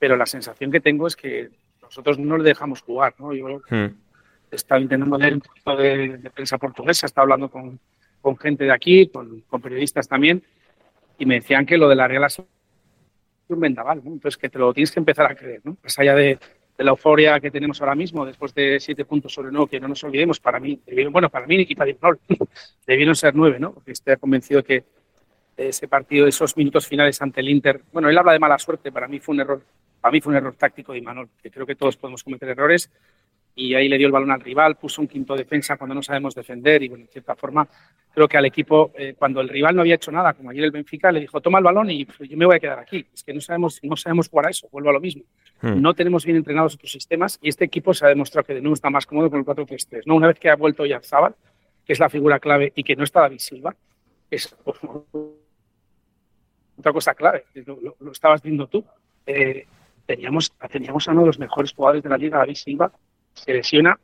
pero 0.00 0.16
la 0.16 0.26
sensación 0.26 0.72
que 0.72 0.80
tengo 0.80 1.06
es 1.06 1.14
que 1.14 1.50
nosotros 1.90 2.18
no 2.20 2.38
le 2.38 2.44
dejamos 2.44 2.82
jugar, 2.82 3.14
¿no? 3.18 3.34
Yo 3.34 3.60
hmm. 3.68 3.74
he 4.50 4.56
estado 4.56 4.80
intentando 4.80 5.18
leer 5.18 5.34
un 5.34 5.40
poquito 5.40 5.76
de, 5.76 6.30
prensa 6.32 6.56
portuguesa, 6.56 7.06
he 7.06 7.08
estado 7.08 7.24
hablando 7.24 7.50
con, 7.50 7.80
con 8.20 8.38
gente 8.38 8.64
de 8.64 8.72
aquí, 8.72 9.08
con, 9.08 9.40
con, 9.42 9.60
periodistas 9.60 10.06
también, 10.06 10.42
y 11.18 11.26
me 11.26 11.34
decían 11.34 11.66
que 11.66 11.76
lo 11.76 11.88
de 11.88 11.96
la 11.96 12.06
Real 12.06 12.24
es 12.24 12.38
un 12.38 13.60
vendaval, 13.60 14.02
¿no? 14.04 14.12
Entonces 14.12 14.38
que 14.38 14.48
te 14.48 14.58
lo 14.58 14.72
tienes 14.72 14.92
que 14.92 15.00
empezar 15.00 15.26
a 15.26 15.34
creer, 15.34 15.60
¿no? 15.64 15.76
Más 15.82 15.98
allá 15.98 16.14
de, 16.14 16.38
de 16.78 16.84
la 16.84 16.92
euforia 16.92 17.40
que 17.40 17.50
tenemos 17.50 17.80
ahora 17.80 17.96
mismo, 17.96 18.24
después 18.24 18.54
de 18.54 18.78
siete 18.78 19.04
puntos 19.04 19.34
sobre 19.34 19.50
no, 19.50 19.66
que 19.66 19.80
no 19.80 19.88
nos 19.88 20.04
olvidemos, 20.04 20.38
para 20.38 20.60
mí, 20.60 20.80
bueno, 21.10 21.28
para 21.28 21.46
mí 21.46 21.66
y 21.68 21.74
para 21.74 21.90
Ignol, 21.90 22.20
debieron 22.86 23.16
ser 23.16 23.34
nueve, 23.34 23.58
¿no? 23.58 23.72
Porque 23.74 23.92
estoy 23.92 24.16
convencido 24.16 24.62
que 24.62 24.84
ese 25.56 25.88
partido, 25.88 26.28
esos 26.28 26.56
minutos 26.56 26.86
finales 26.86 27.20
ante 27.20 27.40
el 27.40 27.48
Inter, 27.48 27.82
bueno, 27.92 28.08
él 28.08 28.16
habla 28.16 28.32
de 28.32 28.38
mala 28.38 28.58
suerte, 28.58 28.92
para 28.92 29.08
mí 29.08 29.18
fue 29.18 29.34
un 29.34 29.40
error 29.40 29.62
para 30.00 30.12
mí 30.12 30.20
fue 30.20 30.32
un 30.32 30.36
error 30.36 30.54
táctico 30.54 30.92
de 30.92 30.98
Imanol, 30.98 31.28
que 31.42 31.50
creo 31.50 31.66
que 31.66 31.76
todos 31.76 31.96
podemos 31.96 32.24
cometer 32.24 32.48
errores. 32.48 32.90
Y 33.54 33.74
ahí 33.74 33.88
le 33.88 33.98
dio 33.98 34.06
el 34.06 34.12
balón 34.12 34.30
al 34.30 34.40
rival, 34.40 34.76
puso 34.76 35.02
un 35.02 35.08
quinto 35.08 35.34
defensa 35.36 35.76
cuando 35.76 35.94
no 35.94 36.02
sabemos 36.02 36.34
defender. 36.34 36.82
Y 36.82 36.88
bueno, 36.88 37.04
en 37.04 37.10
cierta 37.10 37.34
forma, 37.34 37.68
creo 38.14 38.28
que 38.28 38.38
al 38.38 38.46
equipo, 38.46 38.92
eh, 38.96 39.14
cuando 39.18 39.40
el 39.40 39.48
rival 39.48 39.74
no 39.74 39.82
había 39.82 39.96
hecho 39.96 40.12
nada, 40.12 40.32
como 40.34 40.50
ayer 40.50 40.64
el 40.64 40.70
Benfica, 40.70 41.10
le 41.10 41.20
dijo: 41.20 41.40
toma 41.40 41.58
el 41.58 41.64
balón 41.64 41.90
y 41.90 42.06
yo 42.06 42.36
me 42.36 42.46
voy 42.46 42.56
a 42.56 42.60
quedar 42.60 42.78
aquí. 42.78 43.04
Es 43.12 43.24
que 43.24 43.34
no 43.34 43.40
sabemos, 43.40 43.80
no 43.82 43.96
sabemos 43.96 44.28
jugar 44.28 44.46
a 44.46 44.50
eso, 44.50 44.68
vuelvo 44.70 44.90
a 44.90 44.92
lo 44.92 45.00
mismo. 45.00 45.24
Hmm. 45.60 45.82
No 45.82 45.94
tenemos 45.94 46.24
bien 46.24 46.36
entrenados 46.38 46.76
otros 46.76 46.92
sistemas 46.92 47.38
y 47.42 47.48
este 47.48 47.64
equipo 47.64 47.92
se 47.92 48.06
ha 48.06 48.08
demostrado 48.08 48.46
que 48.46 48.54
de 48.54 48.60
nuevo 48.60 48.74
está 48.74 48.88
más 48.88 49.04
cómodo 49.04 49.28
con 49.30 49.40
el 49.40 49.44
4-3-3. 49.44 50.02
¿no? 50.06 50.14
Una 50.14 50.28
vez 50.28 50.38
que 50.38 50.48
ha 50.48 50.56
vuelto 50.56 50.86
Yarzabal, 50.86 51.34
que 51.84 51.92
es 51.92 51.98
la 51.98 52.08
figura 52.08 52.38
clave 52.38 52.72
y 52.74 52.84
que 52.84 52.96
no 52.96 53.04
está 53.04 53.20
David 53.22 53.40
Silva, 53.40 53.74
es 54.30 54.56
otra 56.78 56.92
cosa 56.92 57.14
clave, 57.14 57.44
lo, 57.66 58.12
estabas 58.12 58.42
viendo 58.42 58.66
tú. 58.68 58.84
Eh, 59.26 59.66
teníamos, 60.10 60.52
teníamos 60.72 61.06
a 61.06 61.12
uno 61.12 61.20
de 61.20 61.26
los 61.28 61.38
mejores 61.38 61.72
jugadores 61.72 62.02
de 62.02 62.08
la 62.08 62.18
liga, 62.18 62.38
David 62.38 62.56
Silva, 62.56 62.90
se 63.32 63.52
lesiona, 63.52 63.96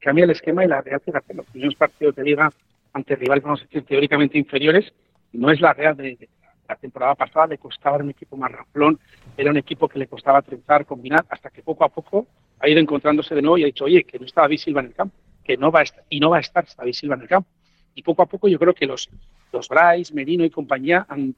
cambia 0.00 0.24
el 0.24 0.30
esquema 0.30 0.64
y 0.64 0.68
la 0.68 0.80
Real, 0.80 1.00
fíjate, 1.00 1.34
los 1.34 1.46
primeros 1.46 1.76
partidos 1.76 2.16
de 2.16 2.24
liga 2.24 2.50
ante 2.92 3.14
rivales, 3.14 3.44
vamos 3.44 3.60
a 3.60 3.64
decir, 3.64 3.84
teóricamente 3.84 4.36
inferiores, 4.36 4.92
no 5.32 5.52
es 5.52 5.60
la 5.60 5.72
Real 5.72 5.96
de, 5.96 6.28
la 6.68 6.74
temporada 6.74 7.14
pasada, 7.14 7.46
le 7.46 7.58
costaba 7.58 7.98
un 7.98 8.10
equipo 8.10 8.36
más 8.36 8.50
ramplón, 8.50 8.98
era 9.36 9.52
un 9.52 9.56
equipo 9.56 9.88
que 9.88 10.00
le 10.00 10.08
costaba 10.08 10.42
trenzar, 10.42 10.84
combinar, 10.84 11.24
hasta 11.28 11.50
que 11.50 11.62
poco 11.62 11.84
a 11.84 11.88
poco 11.88 12.26
ha 12.58 12.68
ido 12.68 12.80
encontrándose 12.80 13.36
de 13.36 13.42
nuevo 13.42 13.56
y 13.56 13.62
ha 13.62 13.66
dicho, 13.66 13.84
oye, 13.84 14.02
que 14.02 14.18
no 14.18 14.26
está 14.26 14.42
David 14.42 14.58
Silva 14.58 14.80
en 14.80 14.86
el 14.86 14.94
campo, 14.94 15.16
que 15.44 15.56
no 15.56 15.70
va 15.70 15.80
a 15.80 15.82
estar, 15.84 16.04
y 16.08 16.18
no 16.18 16.30
va 16.30 16.38
a 16.38 16.40
estar 16.40 16.66
David 16.76 16.92
Silva 16.92 17.14
en 17.14 17.22
el 17.22 17.28
campo. 17.28 17.48
Y 17.94 18.02
poco 18.02 18.22
a 18.22 18.26
poco 18.26 18.48
yo 18.48 18.58
creo 18.58 18.74
que 18.74 18.86
los, 18.86 19.08
los 19.52 19.68
Bryce, 19.68 20.12
Merino 20.12 20.44
y 20.44 20.50
compañía 20.50 21.06
han, 21.08 21.34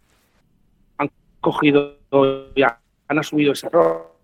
cogido 1.41 1.99
ya, 2.55 2.79
han 3.09 3.19
asumido 3.19 3.53
ese 3.53 3.67
error. 3.67 4.15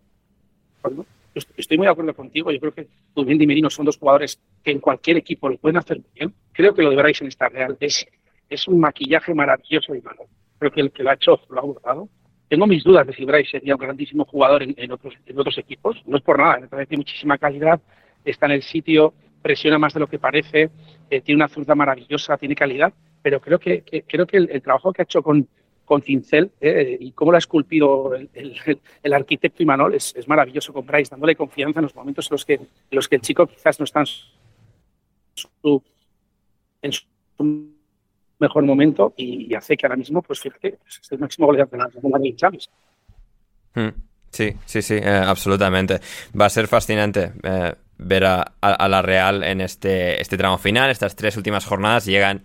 estoy 1.56 1.76
muy 1.76 1.86
de 1.86 1.92
acuerdo 1.92 2.14
contigo. 2.14 2.50
Yo 2.50 2.60
creo 2.60 2.74
que 2.74 2.88
Dumendi 3.14 3.44
y 3.44 3.46
Merino 3.46 3.70
son 3.70 3.86
dos 3.86 3.98
jugadores 3.98 4.40
que 4.62 4.70
en 4.70 4.80
cualquier 4.80 5.16
equipo 5.16 5.48
lo 5.48 5.56
pueden 5.56 5.78
hacer 5.78 6.00
bien. 6.14 6.32
Creo 6.52 6.74
que 6.74 6.82
lo 6.82 6.90
de 6.90 6.96
Bryson 6.96 7.28
está 7.28 7.48
real. 7.48 7.76
Es, 7.80 8.06
es 8.48 8.68
un 8.68 8.80
maquillaje 8.80 9.34
maravilloso 9.34 9.94
y 9.94 10.00
malo. 10.02 10.26
Creo 10.58 10.70
que 10.70 10.80
el 10.80 10.92
que 10.92 11.02
lo 11.02 11.10
ha 11.10 11.14
hecho 11.14 11.40
lo 11.50 11.58
ha 11.58 11.62
abordado. 11.62 12.08
Tengo 12.48 12.66
mis 12.66 12.84
dudas 12.84 13.06
de 13.06 13.12
si 13.12 13.24
Bryce 13.24 13.50
sería 13.52 13.74
un 13.74 13.80
grandísimo 13.80 14.24
jugador 14.24 14.62
en, 14.62 14.92
otros, 14.92 15.14
en 15.26 15.38
otros 15.38 15.58
equipos. 15.58 16.00
No 16.06 16.16
es 16.16 16.22
por 16.22 16.38
nada, 16.38 16.60
me 16.60 16.68
parece 16.68 16.96
muchísima 16.96 17.38
calidad. 17.38 17.80
Está 18.24 18.46
en 18.46 18.52
el 18.52 18.62
sitio, 18.62 19.14
presiona 19.42 19.78
más 19.78 19.94
de 19.94 20.00
lo 20.00 20.06
que 20.06 20.18
parece, 20.18 20.70
eh, 21.10 21.20
tiene 21.20 21.36
una 21.36 21.48
zurda 21.48 21.74
maravillosa, 21.74 22.36
tiene 22.36 22.54
calidad. 22.54 22.92
Pero 23.22 23.40
creo 23.40 23.58
que, 23.58 23.82
creo 24.06 24.26
que 24.26 24.36
el 24.36 24.62
trabajo 24.62 24.92
que 24.92 25.02
ha 25.02 25.04
hecho 25.04 25.22
con, 25.22 25.48
con 25.86 26.02
cincel 26.02 26.50
eh, 26.60 26.98
y 27.00 27.12
cómo 27.12 27.30
lo 27.30 27.36
ha 27.36 27.38
esculpido 27.38 28.14
el, 28.14 28.28
el, 29.02 29.12
arquitecto 29.14 29.62
Imanol 29.62 29.94
es, 29.94 30.14
es, 30.14 30.28
maravilloso 30.28 30.72
con 30.72 30.84
Bryce, 30.84 31.10
dándole 31.10 31.34
confianza 31.34 31.80
en 31.80 31.84
los 31.84 31.94
momentos 31.94 32.26
en 32.30 32.34
los 32.34 32.44
que, 32.44 32.54
en 32.54 32.68
los 32.90 33.08
que 33.08 33.16
el 33.16 33.22
chico 33.22 33.46
quizás 33.46 33.78
no 33.78 33.84
está 33.84 34.00
en 34.00 34.06
su, 36.92 37.12
mejor 38.38 38.64
momento 38.64 39.14
y, 39.16 39.54
hace 39.54 39.76
que 39.76 39.86
ahora 39.86 39.96
mismo, 39.96 40.20
pues 40.20 40.40
fíjate, 40.40 40.78
es 40.86 41.12
el 41.12 41.18
máximo 41.18 41.46
goleador 41.46 41.70
de 41.70 41.78
la. 41.78 41.88
Hmm. 43.74 43.94
Sí, 44.30 44.52
sí, 44.66 44.82
sí, 44.82 44.94
eh, 44.94 45.08
absolutamente. 45.08 46.00
Va 46.38 46.46
a 46.46 46.50
ser 46.50 46.66
fascinante 46.66 47.32
eh, 47.42 47.72
ver 47.98 48.24
a, 48.24 48.52
la 48.60 49.02
Real 49.02 49.42
en 49.42 49.60
este, 49.60 50.20
este 50.20 50.36
tramo 50.36 50.58
final. 50.58 50.90
Estas 50.90 51.16
tres 51.16 51.36
últimas 51.36 51.64
jornadas 51.64 52.04
llegan 52.04 52.42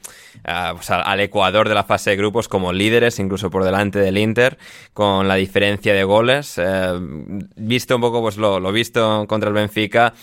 uh, 0.47 0.77
al 0.89 1.19
Ecuador 1.19 1.67
de 1.67 1.75
la 1.75 1.83
fase 1.83 2.11
de 2.11 2.15
grupos 2.15 2.47
como 2.47 2.73
líderes, 2.73 3.19
incluso 3.19 3.49
por 3.49 3.63
delante 3.63 3.99
del 3.99 4.17
Inter, 4.17 4.57
con 4.93 5.27
la 5.27 5.35
diferencia 5.35 5.93
de 5.93 6.03
goles. 6.03 6.57
Eh, 6.57 6.93
visto 7.55 7.95
un 7.95 8.01
poco 8.01 8.21
pues 8.21 8.37
lo, 8.37 8.59
lo 8.59 8.71
visto 8.71 9.25
contra 9.27 9.49
el 9.49 9.55
Benfica. 9.55 10.13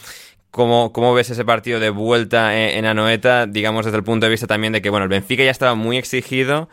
¿Cómo, 0.50 0.92
¿Cómo, 0.92 1.12
ves 1.12 1.28
ese 1.28 1.44
partido 1.44 1.78
de 1.78 1.90
vuelta 1.90 2.58
en, 2.58 2.78
en, 2.78 2.84
Anoeta? 2.86 3.46
Digamos 3.46 3.84
desde 3.84 3.98
el 3.98 4.04
punto 4.04 4.26
de 4.26 4.30
vista 4.30 4.46
también 4.46 4.72
de 4.72 4.80
que, 4.80 4.88
bueno, 4.88 5.04
el 5.04 5.10
Benfica 5.10 5.44
ya 5.44 5.50
estaba 5.50 5.74
muy 5.74 5.98
exigido 5.98 6.70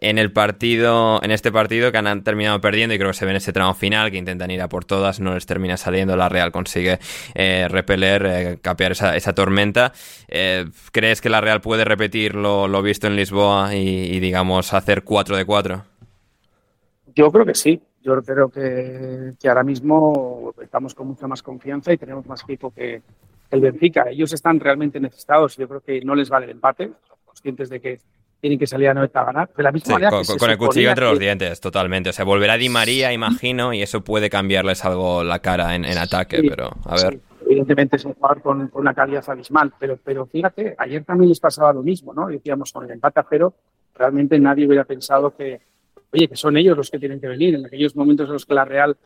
en 0.00 0.18
el 0.18 0.32
partido, 0.32 1.22
en 1.22 1.30
este 1.30 1.52
partido 1.52 1.92
que 1.92 1.98
han 1.98 2.24
terminado 2.24 2.60
perdiendo 2.60 2.94
y 2.94 2.98
creo 2.98 3.10
que 3.10 3.16
se 3.16 3.24
ve 3.24 3.32
en 3.32 3.36
ese 3.36 3.52
tramo 3.52 3.74
final 3.74 4.10
que 4.10 4.16
intentan 4.16 4.50
ir 4.50 4.62
a 4.62 4.68
por 4.68 4.84
todas, 4.84 5.20
no 5.20 5.34
les 5.34 5.46
termina 5.46 5.76
saliendo, 5.76 6.16
la 6.16 6.28
Real 6.28 6.52
consigue 6.52 6.98
eh, 7.34 7.68
repeler, 7.68 8.26
eh, 8.26 8.58
capear 8.60 8.92
esa, 8.92 9.32
tormenta. 9.34 9.92
Eh, 10.28 10.66
¿Crees 10.92 11.20
que 11.20 11.28
la 11.28 11.40
Real 11.40 11.60
puede 11.60 11.84
repetir 11.84 12.34
lo, 12.34 12.82
visto 12.82 13.06
en 13.06 13.16
Lisboa 13.16 13.74
y, 13.74 14.18
digamos 14.20 14.72
hacer 14.72 15.02
4 15.02 15.36
de 15.36 15.44
4? 15.44 15.84
Yo 17.14 17.30
creo 17.30 17.44
que 17.44 17.54
sí. 17.54 17.80
Yo 18.02 18.18
creo 18.22 18.48
que, 18.48 19.34
que, 19.38 19.48
ahora 19.50 19.62
mismo 19.62 20.54
estamos 20.62 20.94
con 20.94 21.08
mucha 21.08 21.26
más 21.26 21.42
confianza 21.42 21.92
y 21.92 21.98
tenemos 21.98 22.24
más 22.26 22.42
equipo 22.42 22.70
que 22.70 23.02
el 23.50 23.60
Benfica. 23.60 24.08
Ellos 24.08 24.32
están 24.32 24.58
realmente 24.58 24.98
necesitados. 24.98 25.58
Yo 25.58 25.68
creo 25.68 25.80
que 25.82 26.00
no 26.00 26.14
les 26.14 26.30
vale 26.30 26.46
el 26.46 26.52
empate. 26.52 26.90
conscientes 27.26 27.68
de 27.68 27.80
que 27.80 28.00
tienen 28.40 28.58
que 28.58 28.66
salir 28.66 28.88
a 28.88 28.94
Noeta 28.94 29.20
a 29.20 29.24
ganar. 29.24 29.50
De 29.54 29.62
la 29.62 29.72
misma 29.72 29.94
manera 29.94 30.10
con, 30.10 30.24
con 30.38 30.50
el 30.50 30.58
cuchillo 30.58 30.88
entre 30.88 31.04
los 31.04 31.18
dientes, 31.18 31.60
totalmente. 31.60 32.10
O 32.10 32.12
sea, 32.12 32.24
volverá 32.24 32.56
Di 32.56 32.68
María, 32.68 33.12
imagino, 33.12 33.72
y 33.74 33.82
eso 33.82 34.02
puede 34.02 34.30
cambiarles 34.30 34.84
algo 34.84 35.22
la 35.22 35.40
cara 35.40 35.74
en, 35.74 35.84
ataque, 35.98 36.42
pero 36.48 36.70
a 36.84 36.94
ver. 36.96 37.20
evidentemente 37.44 37.96
es 37.96 38.04
un 38.04 38.14
jugador 38.14 38.40
con, 38.40 38.70
una 38.72 38.94
calidad 38.94 39.28
abismal, 39.28 39.72
pero, 39.78 39.98
pero 40.02 40.26
fíjate, 40.26 40.74
ayer 40.78 41.04
también 41.04 41.28
les 41.28 41.40
pasaba 41.40 41.72
lo 41.72 41.82
mismo, 41.82 42.14
¿no? 42.14 42.28
Decíamos, 42.28 42.72
con 42.72 42.84
el 42.84 42.90
empate 42.90 43.20
a 43.20 43.26
cero, 43.28 43.54
realmente 43.94 44.38
nadie 44.38 44.66
hubiera 44.66 44.84
pensado 44.84 45.36
que, 45.36 45.60
oye, 46.12 46.28
que 46.28 46.36
son 46.36 46.56
ellos 46.56 46.76
los 46.76 46.90
que 46.90 46.98
tienen 46.98 47.20
que 47.20 47.28
venir. 47.28 47.54
En 47.54 47.66
aquellos 47.66 47.94
momentos 47.94 48.26
en 48.28 48.32
los 48.32 48.46
que 48.46 48.54
la 48.54 48.64
Real, 48.64 48.96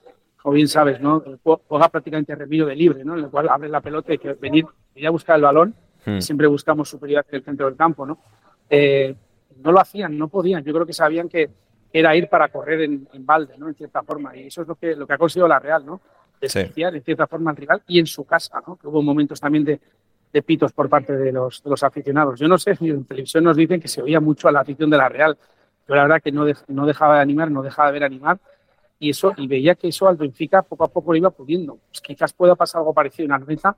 como 0.41 0.55
bien 0.55 0.69
sabes, 0.69 1.01
¿no? 1.01 1.23
Juega 1.43 1.89
prácticamente 1.89 2.35
remiro 2.37 2.67
de 2.67 2.77
libre, 2.77 3.05
¿no? 3.05 3.19
En 3.19 3.25
el 3.25 3.31
cual 3.31 3.49
abre 3.49 3.69
la 3.69 3.81
pelota 3.81 4.15
y 4.15 4.19
que 4.19 4.35
venir, 4.35 4.67
y 4.95 5.05
a 5.05 5.11
buscar 5.11 5.37
el 5.37 5.43
balón. 5.43 5.75
Hmm. 6.07 6.21
Siempre 6.21 6.47
buscamos 6.47 6.89
superioridad 6.89 7.27
en 7.31 7.37
el 7.37 7.45
centro 7.45 7.67
del 7.67 7.77
campo, 7.77 8.07
¿no? 8.07 8.19
Eh, 8.71 9.15
no 9.63 9.73
lo 9.73 9.81
hacían, 9.81 10.17
no 10.19 10.29
podían. 10.29 10.65
Yo 10.65 10.73
creo 10.73 10.87
que 10.87 10.93
sabían 10.93 11.29
que 11.29 11.51
era 11.93 12.15
ir 12.17 12.29
para 12.29 12.49
correr 12.49 12.83
en, 12.83 13.07
balde, 13.21 13.57
¿no? 13.57 13.69
En 13.69 13.75
cierta 13.75 14.03
forma. 14.03 14.37
Y 14.37 14.49
eso 14.49 14.63
es 14.63 14.69
lo 14.69 14.75
que, 14.75 14.97
lo 14.97 15.07
que 15.07 15.13
ha 15.13 15.19
conseguido 15.19 15.47
la 15.47 15.61
Real, 15.61 15.87
¿no? 15.87 16.01
Despreciar 16.41 16.95
en 16.95 17.03
cierta 17.03 17.27
forma 17.27 17.53
al 17.53 17.57
rival 17.57 17.83
y 17.87 18.01
en 18.01 18.07
su 18.07 18.25
casa, 18.25 18.61
¿no? 18.67 18.77
Que 18.77 18.89
hubo 18.89 19.01
momentos 19.01 19.41
también 19.41 19.65
de, 19.65 19.81
pitos 20.43 20.73
por 20.73 20.89
parte 20.89 21.17
de 21.17 21.31
los, 21.31 21.63
de 21.63 21.71
los 21.71 21.85
aficionados. 21.85 22.41
Yo 22.41 22.49
no 22.49 22.59
sé, 22.59 22.77
en 22.81 23.05
televisión 23.05 23.45
nos 23.45 23.57
dicen 23.57 23.81
que 23.81 23.87
se 23.87 24.03
oía 24.03 24.19
mucho 24.19 24.49
a 24.49 24.53
la 24.53 24.61
afición 24.61 24.91
de 24.91 24.97
la 24.97 25.09
Real. 25.09 25.39
Yo 25.87 25.95
la 25.95 26.03
verdad 26.03 26.21
que 26.21 26.33
no, 26.33 26.45
no 26.67 26.87
dejaba 26.87 27.17
de 27.17 27.23
animar, 27.23 27.51
no 27.53 27.63
dejaba 27.63 27.89
de 27.89 27.93
ver 27.93 28.05
animar. 28.05 28.41
Y 28.99 29.11
eso, 29.11 29.33
y 29.37 29.47
veía 29.47 29.77
que 29.77 29.87
eso 29.89 30.09
al 30.09 30.17
Benfica 30.17 30.63
poco 30.63 30.85
a 30.85 30.89
poco 30.89 31.13
lo 31.13 31.19
iba 31.19 31.31
pudiendo. 31.31 31.79
Pues 31.89 32.01
quizás 32.01 32.33
pueda 32.33 32.57
pasar 32.57 32.81
algo 32.81 32.93
parecido 32.93 33.27
en 33.27 33.33
Armeza 33.33 33.77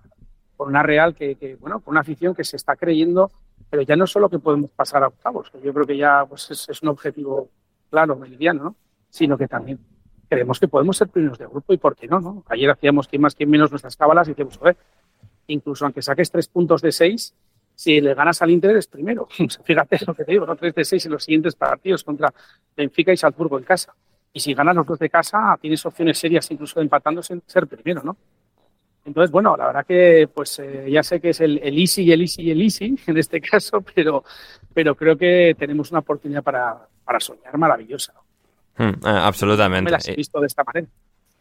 por 0.56 0.68
una 0.68 0.82
Real 0.82 1.14
que, 1.14 1.34
que, 1.34 1.56
bueno, 1.56 1.80
por 1.80 1.92
una 1.92 2.00
afición 2.00 2.34
que 2.34 2.44
se 2.44 2.56
está 2.56 2.76
creyendo 2.76 3.30
pero 3.70 3.82
ya 3.82 3.96
no 3.96 4.06
solo 4.06 4.28
que 4.28 4.38
podemos 4.38 4.70
pasar 4.70 5.02
a 5.02 5.08
octavos, 5.08 5.50
que 5.50 5.60
yo 5.60 5.72
creo 5.72 5.86
que 5.86 5.96
ya 5.96 6.24
pues, 6.26 6.50
es, 6.50 6.82
un 6.82 6.88
objetivo 6.88 7.50
claro, 7.90 8.16
meridiano, 8.16 8.64
¿no? 8.64 8.76
sino 9.10 9.36
que 9.36 9.48
también 9.48 9.78
creemos 10.28 10.60
que 10.60 10.68
podemos 10.68 10.96
ser 10.96 11.08
primeros 11.08 11.38
de 11.38 11.46
grupo 11.46 11.72
y 11.72 11.78
por 11.78 11.96
qué 11.96 12.06
no, 12.06 12.20
¿no? 12.20 12.44
Ayer 12.48 12.70
hacíamos 12.70 13.08
que 13.08 13.18
más 13.18 13.34
que 13.34 13.46
menos 13.46 13.70
nuestras 13.70 13.96
cábalas 13.96 14.26
y 14.28 14.32
decíamos, 14.32 14.58
ver, 14.58 14.76
incluso 15.46 15.84
aunque 15.84 16.02
saques 16.02 16.30
tres 16.30 16.48
puntos 16.48 16.82
de 16.82 16.92
seis, 16.92 17.34
si 17.74 18.00
le 18.00 18.14
ganas 18.14 18.40
al 18.42 18.50
Inter 18.50 18.76
es 18.76 18.86
primero. 18.86 19.28
Fíjate 19.64 19.98
lo 20.06 20.14
que 20.14 20.24
te 20.24 20.32
digo, 20.32 20.46
¿no? 20.46 20.56
Tres 20.56 20.74
de 20.74 20.84
seis 20.84 21.06
en 21.06 21.12
los 21.12 21.24
siguientes 21.24 21.54
partidos 21.54 22.02
contra 22.02 22.32
Benfica 22.76 23.12
y 23.12 23.16
Salzburgo 23.16 23.58
en 23.58 23.64
casa. 23.64 23.94
Y 24.32 24.40
si 24.40 24.54
ganas 24.54 24.74
los 24.74 24.86
dos 24.86 24.98
de 24.98 25.08
casa, 25.08 25.56
tienes 25.60 25.84
opciones 25.86 26.18
serias 26.18 26.50
incluso 26.50 26.80
empatándose 26.80 27.34
en 27.34 27.42
ser 27.46 27.66
primero, 27.66 28.02
¿no? 28.02 28.16
Entonces, 29.06 29.30
bueno, 29.30 29.56
la 29.56 29.66
verdad 29.66 29.86
que 29.86 30.28
pues 30.32 30.58
eh, 30.58 30.86
ya 30.90 31.02
sé 31.02 31.20
que 31.20 31.30
es 31.30 31.40
el, 31.40 31.60
easy 31.62 32.02
y 32.02 32.12
el 32.12 32.22
easy 32.22 32.42
y 32.42 32.50
el 32.50 32.60
easy 32.60 32.96
en 33.06 33.16
este 33.16 33.40
caso, 33.40 33.82
pero, 33.94 34.24
pero 34.74 34.94
creo 34.94 35.16
que 35.16 35.54
tenemos 35.58 35.90
una 35.92 36.00
oportunidad 36.00 36.42
para, 36.42 36.88
soñar 37.20 37.56
maravillosa. 37.56 38.12
Hmm, 38.76 38.88
eh, 38.88 38.94
absolutamente. 39.04 39.84
me 39.84 39.90
las 39.92 40.08
he 40.08 40.14
visto 40.14 40.40
de 40.40 40.48
esta 40.48 40.64
manera. 40.64 40.88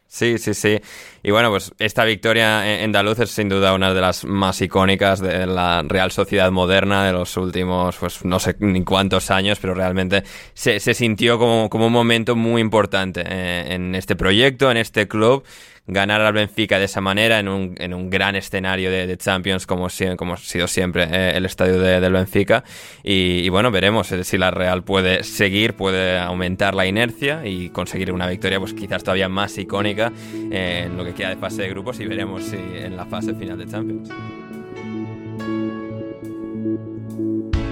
Sí, 0.08 0.38
sí, 0.38 0.54
sí. 0.54 0.80
Y 1.24 1.32
bueno, 1.32 1.50
pues 1.50 1.74
esta 1.80 2.06
victoria 2.06 2.76
en 2.76 2.86
Andaluz 2.86 3.20
es 3.20 3.32
sin 3.32 3.50
duda 3.50 3.74
una 3.74 3.94
de 3.94 4.00
las 4.00 4.24
más 4.24 4.62
icónicas 4.62 5.20
de 5.20 5.48
la 5.48 5.82
Real 5.82 6.12
Sociedad 6.12 6.52
moderna 6.52 7.06
de 7.06 7.12
los 7.12 7.36
últimos, 7.38 7.98
pues 7.98 8.24
no 8.24 8.40
sé 8.40 8.56
ni 8.60 8.84
cuántos 8.84 9.32
años, 9.32 9.58
pero 9.60 9.74
realmente 9.74 10.24
se, 10.54 10.80
sintió 10.80 11.40
como, 11.40 11.70
como 11.70 11.88
un 11.88 11.92
momento 11.92 12.36
muy 12.36 12.62
importante 12.62 13.24
eh, 13.26 13.74
en 13.74 13.96
este 13.96 14.16
proyecto, 14.16 14.70
en 14.70 14.78
este 14.78 15.08
club 15.08 15.44
ganar 15.88 16.22
al 16.22 16.34
Benfica 16.34 16.80
de 16.80 16.86
esa 16.86 17.02
manera 17.02 17.40
en 17.40 17.48
un, 17.48 17.76
en 17.78 17.94
un 17.94 18.10
gran 18.10 18.36
escenario 18.36 18.90
de, 18.92 19.16
Champions 19.18 19.66
como, 19.66 19.88
como 20.18 20.34
ha 20.34 20.38
sido 20.38 20.68
siempre 20.68 21.08
eh, 21.10 21.38
el 21.38 21.46
estadio 21.46 21.80
de, 21.80 22.00
del 22.00 22.14
Benfica. 22.14 22.64
Y, 23.04 23.48
bueno, 23.50 23.72
veremos 23.72 24.12
eh, 24.12 24.24
si 24.24 24.38
la 24.38 24.52
Real 24.52 24.84
puede 24.84 25.24
seguir, 25.24 25.76
puede 25.76 26.18
aumentar 26.18 26.76
la 26.76 26.86
inercia 26.86 27.46
y 27.46 27.70
conseguir 27.70 28.12
una 28.12 28.28
victoria 28.28 28.60
pues 28.60 28.74
quizás 28.74 29.04
todavía 29.04 29.30
más 29.30 29.58
icónica 29.58 30.12
eh, 30.52 30.84
en 30.86 30.98
lo 30.98 31.06
que 31.06 31.14
queda 31.14 31.30
de 31.30 31.38
fase 31.38 31.64
de 31.64 31.70
grupos 31.70 32.00
y 32.00 32.06
veremos 32.06 32.44
si 32.44 32.58
en 32.58 32.98
la 32.98 33.06
fase 33.06 33.34
final 33.34 33.58
de 33.58 33.66
Champions. 33.66 34.10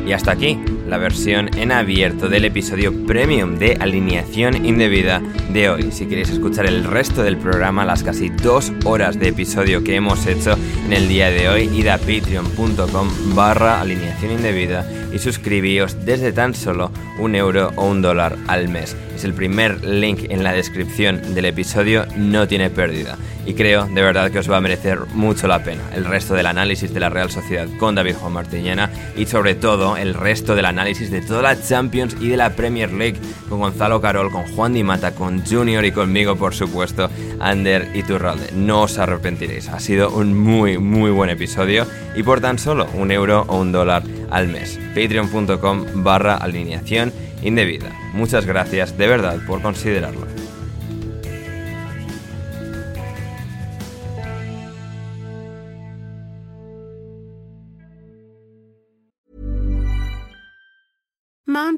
Y 0.05 0.11
hasta 0.11 0.31
aquí 0.31 0.59
la 0.87 0.97
versión 0.97 1.49
en 1.57 1.71
abierto 1.71 2.27
del 2.27 2.45
episodio 2.45 2.93
premium 3.05 3.57
de 3.57 3.77
Alineación 3.79 4.65
Indebida 4.65 5.21
de 5.49 5.69
hoy. 5.69 5.91
Si 5.91 6.05
queréis 6.07 6.29
escuchar 6.29 6.65
el 6.65 6.83
resto 6.83 7.23
del 7.23 7.37
programa, 7.37 7.85
las 7.85 8.03
casi 8.03 8.29
dos 8.29 8.71
horas 8.83 9.17
de 9.17 9.29
episodio 9.29 9.83
que 9.83 9.95
hemos 9.95 10.25
hecho 10.27 10.57
en 10.85 10.93
el 10.93 11.07
día 11.07 11.29
de 11.29 11.47
hoy, 11.47 11.69
id 11.73 11.87
a 11.87 11.97
patreon.com 11.97 13.35
barra 13.35 13.81
alineación 13.81 14.33
indebida 14.33 14.85
y 15.13 15.19
suscribíos 15.19 16.05
desde 16.05 16.33
tan 16.33 16.55
solo 16.55 16.91
un 17.19 17.35
euro 17.35 17.71
o 17.75 17.85
un 17.85 18.01
dólar 18.01 18.35
al 18.47 18.67
mes. 18.67 18.97
Es 19.15 19.23
el 19.23 19.33
primer 19.33 19.83
link 19.85 20.25
en 20.29 20.43
la 20.43 20.53
descripción 20.53 21.35
del 21.35 21.45
episodio, 21.45 22.05
no 22.17 22.47
tiene 22.47 22.69
pérdida. 22.69 23.17
Y 23.45 23.53
creo 23.53 23.85
de 23.85 24.01
verdad 24.01 24.31
que 24.31 24.39
os 24.39 24.49
va 24.49 24.57
a 24.57 24.61
merecer 24.61 24.99
mucho 25.13 25.47
la 25.47 25.63
pena 25.63 25.81
el 25.93 26.05
resto 26.05 26.33
del 26.33 26.45
análisis 26.45 26.93
de 26.93 26.99
la 26.99 27.09
Real 27.09 27.29
Sociedad 27.29 27.67
con 27.77 27.93
David 27.93 28.15
Juan 28.15 28.33
Martiñana 28.33 28.89
y 29.17 29.25
sobre 29.25 29.55
todo 29.55 29.92
el 29.97 30.13
resto 30.13 30.56
del 30.56 30.65
análisis 30.65 31.12
de 31.12 31.21
toda 31.21 31.41
la 31.41 31.62
Champions 31.62 32.15
y 32.19 32.29
de 32.29 32.38
la 32.38 32.56
Premier 32.56 32.91
League 32.91 33.19
con 33.49 33.60
Gonzalo 33.60 34.01
Carol, 34.01 34.32
con 34.32 34.43
Juan 34.56 34.73
Di 34.73 34.84
Mata, 34.84 35.15
con 35.15 35.45
Junior 35.45 35.86
y 35.86 35.91
conmigo 35.91 36.36
por 36.36 36.53
supuesto, 36.53 37.10
Ander 37.39 37.89
y 37.93 38.03
Turralde. 38.03 38.51
No 38.53 38.84
os 38.84 38.97
arrepentiréis, 38.97 39.69
ha 39.69 39.79
sido 39.79 40.10
un 40.12 40.38
muy 40.38 40.77
muy 40.77 41.12
buen 41.12 41.29
episodio 41.29 41.88
y 42.15 42.23
por 42.23 42.41
tan 42.41 42.60
solo 42.60 42.88
un 42.93 43.12
euro 43.12 43.45
o 43.47 43.60
un 43.60 43.71
dólar 43.71 44.03
al 44.29 44.47
mes. 44.47 44.79
Patreon.com 44.95 45.86
barra 46.03 46.36
alineación 46.36 47.13
indebida. 47.41 47.89
Muchas 48.13 48.45
gracias 48.45 48.97
de 48.97 49.08
verdad 49.08 49.39
por 49.47 49.62
considerarlo. 49.62 50.42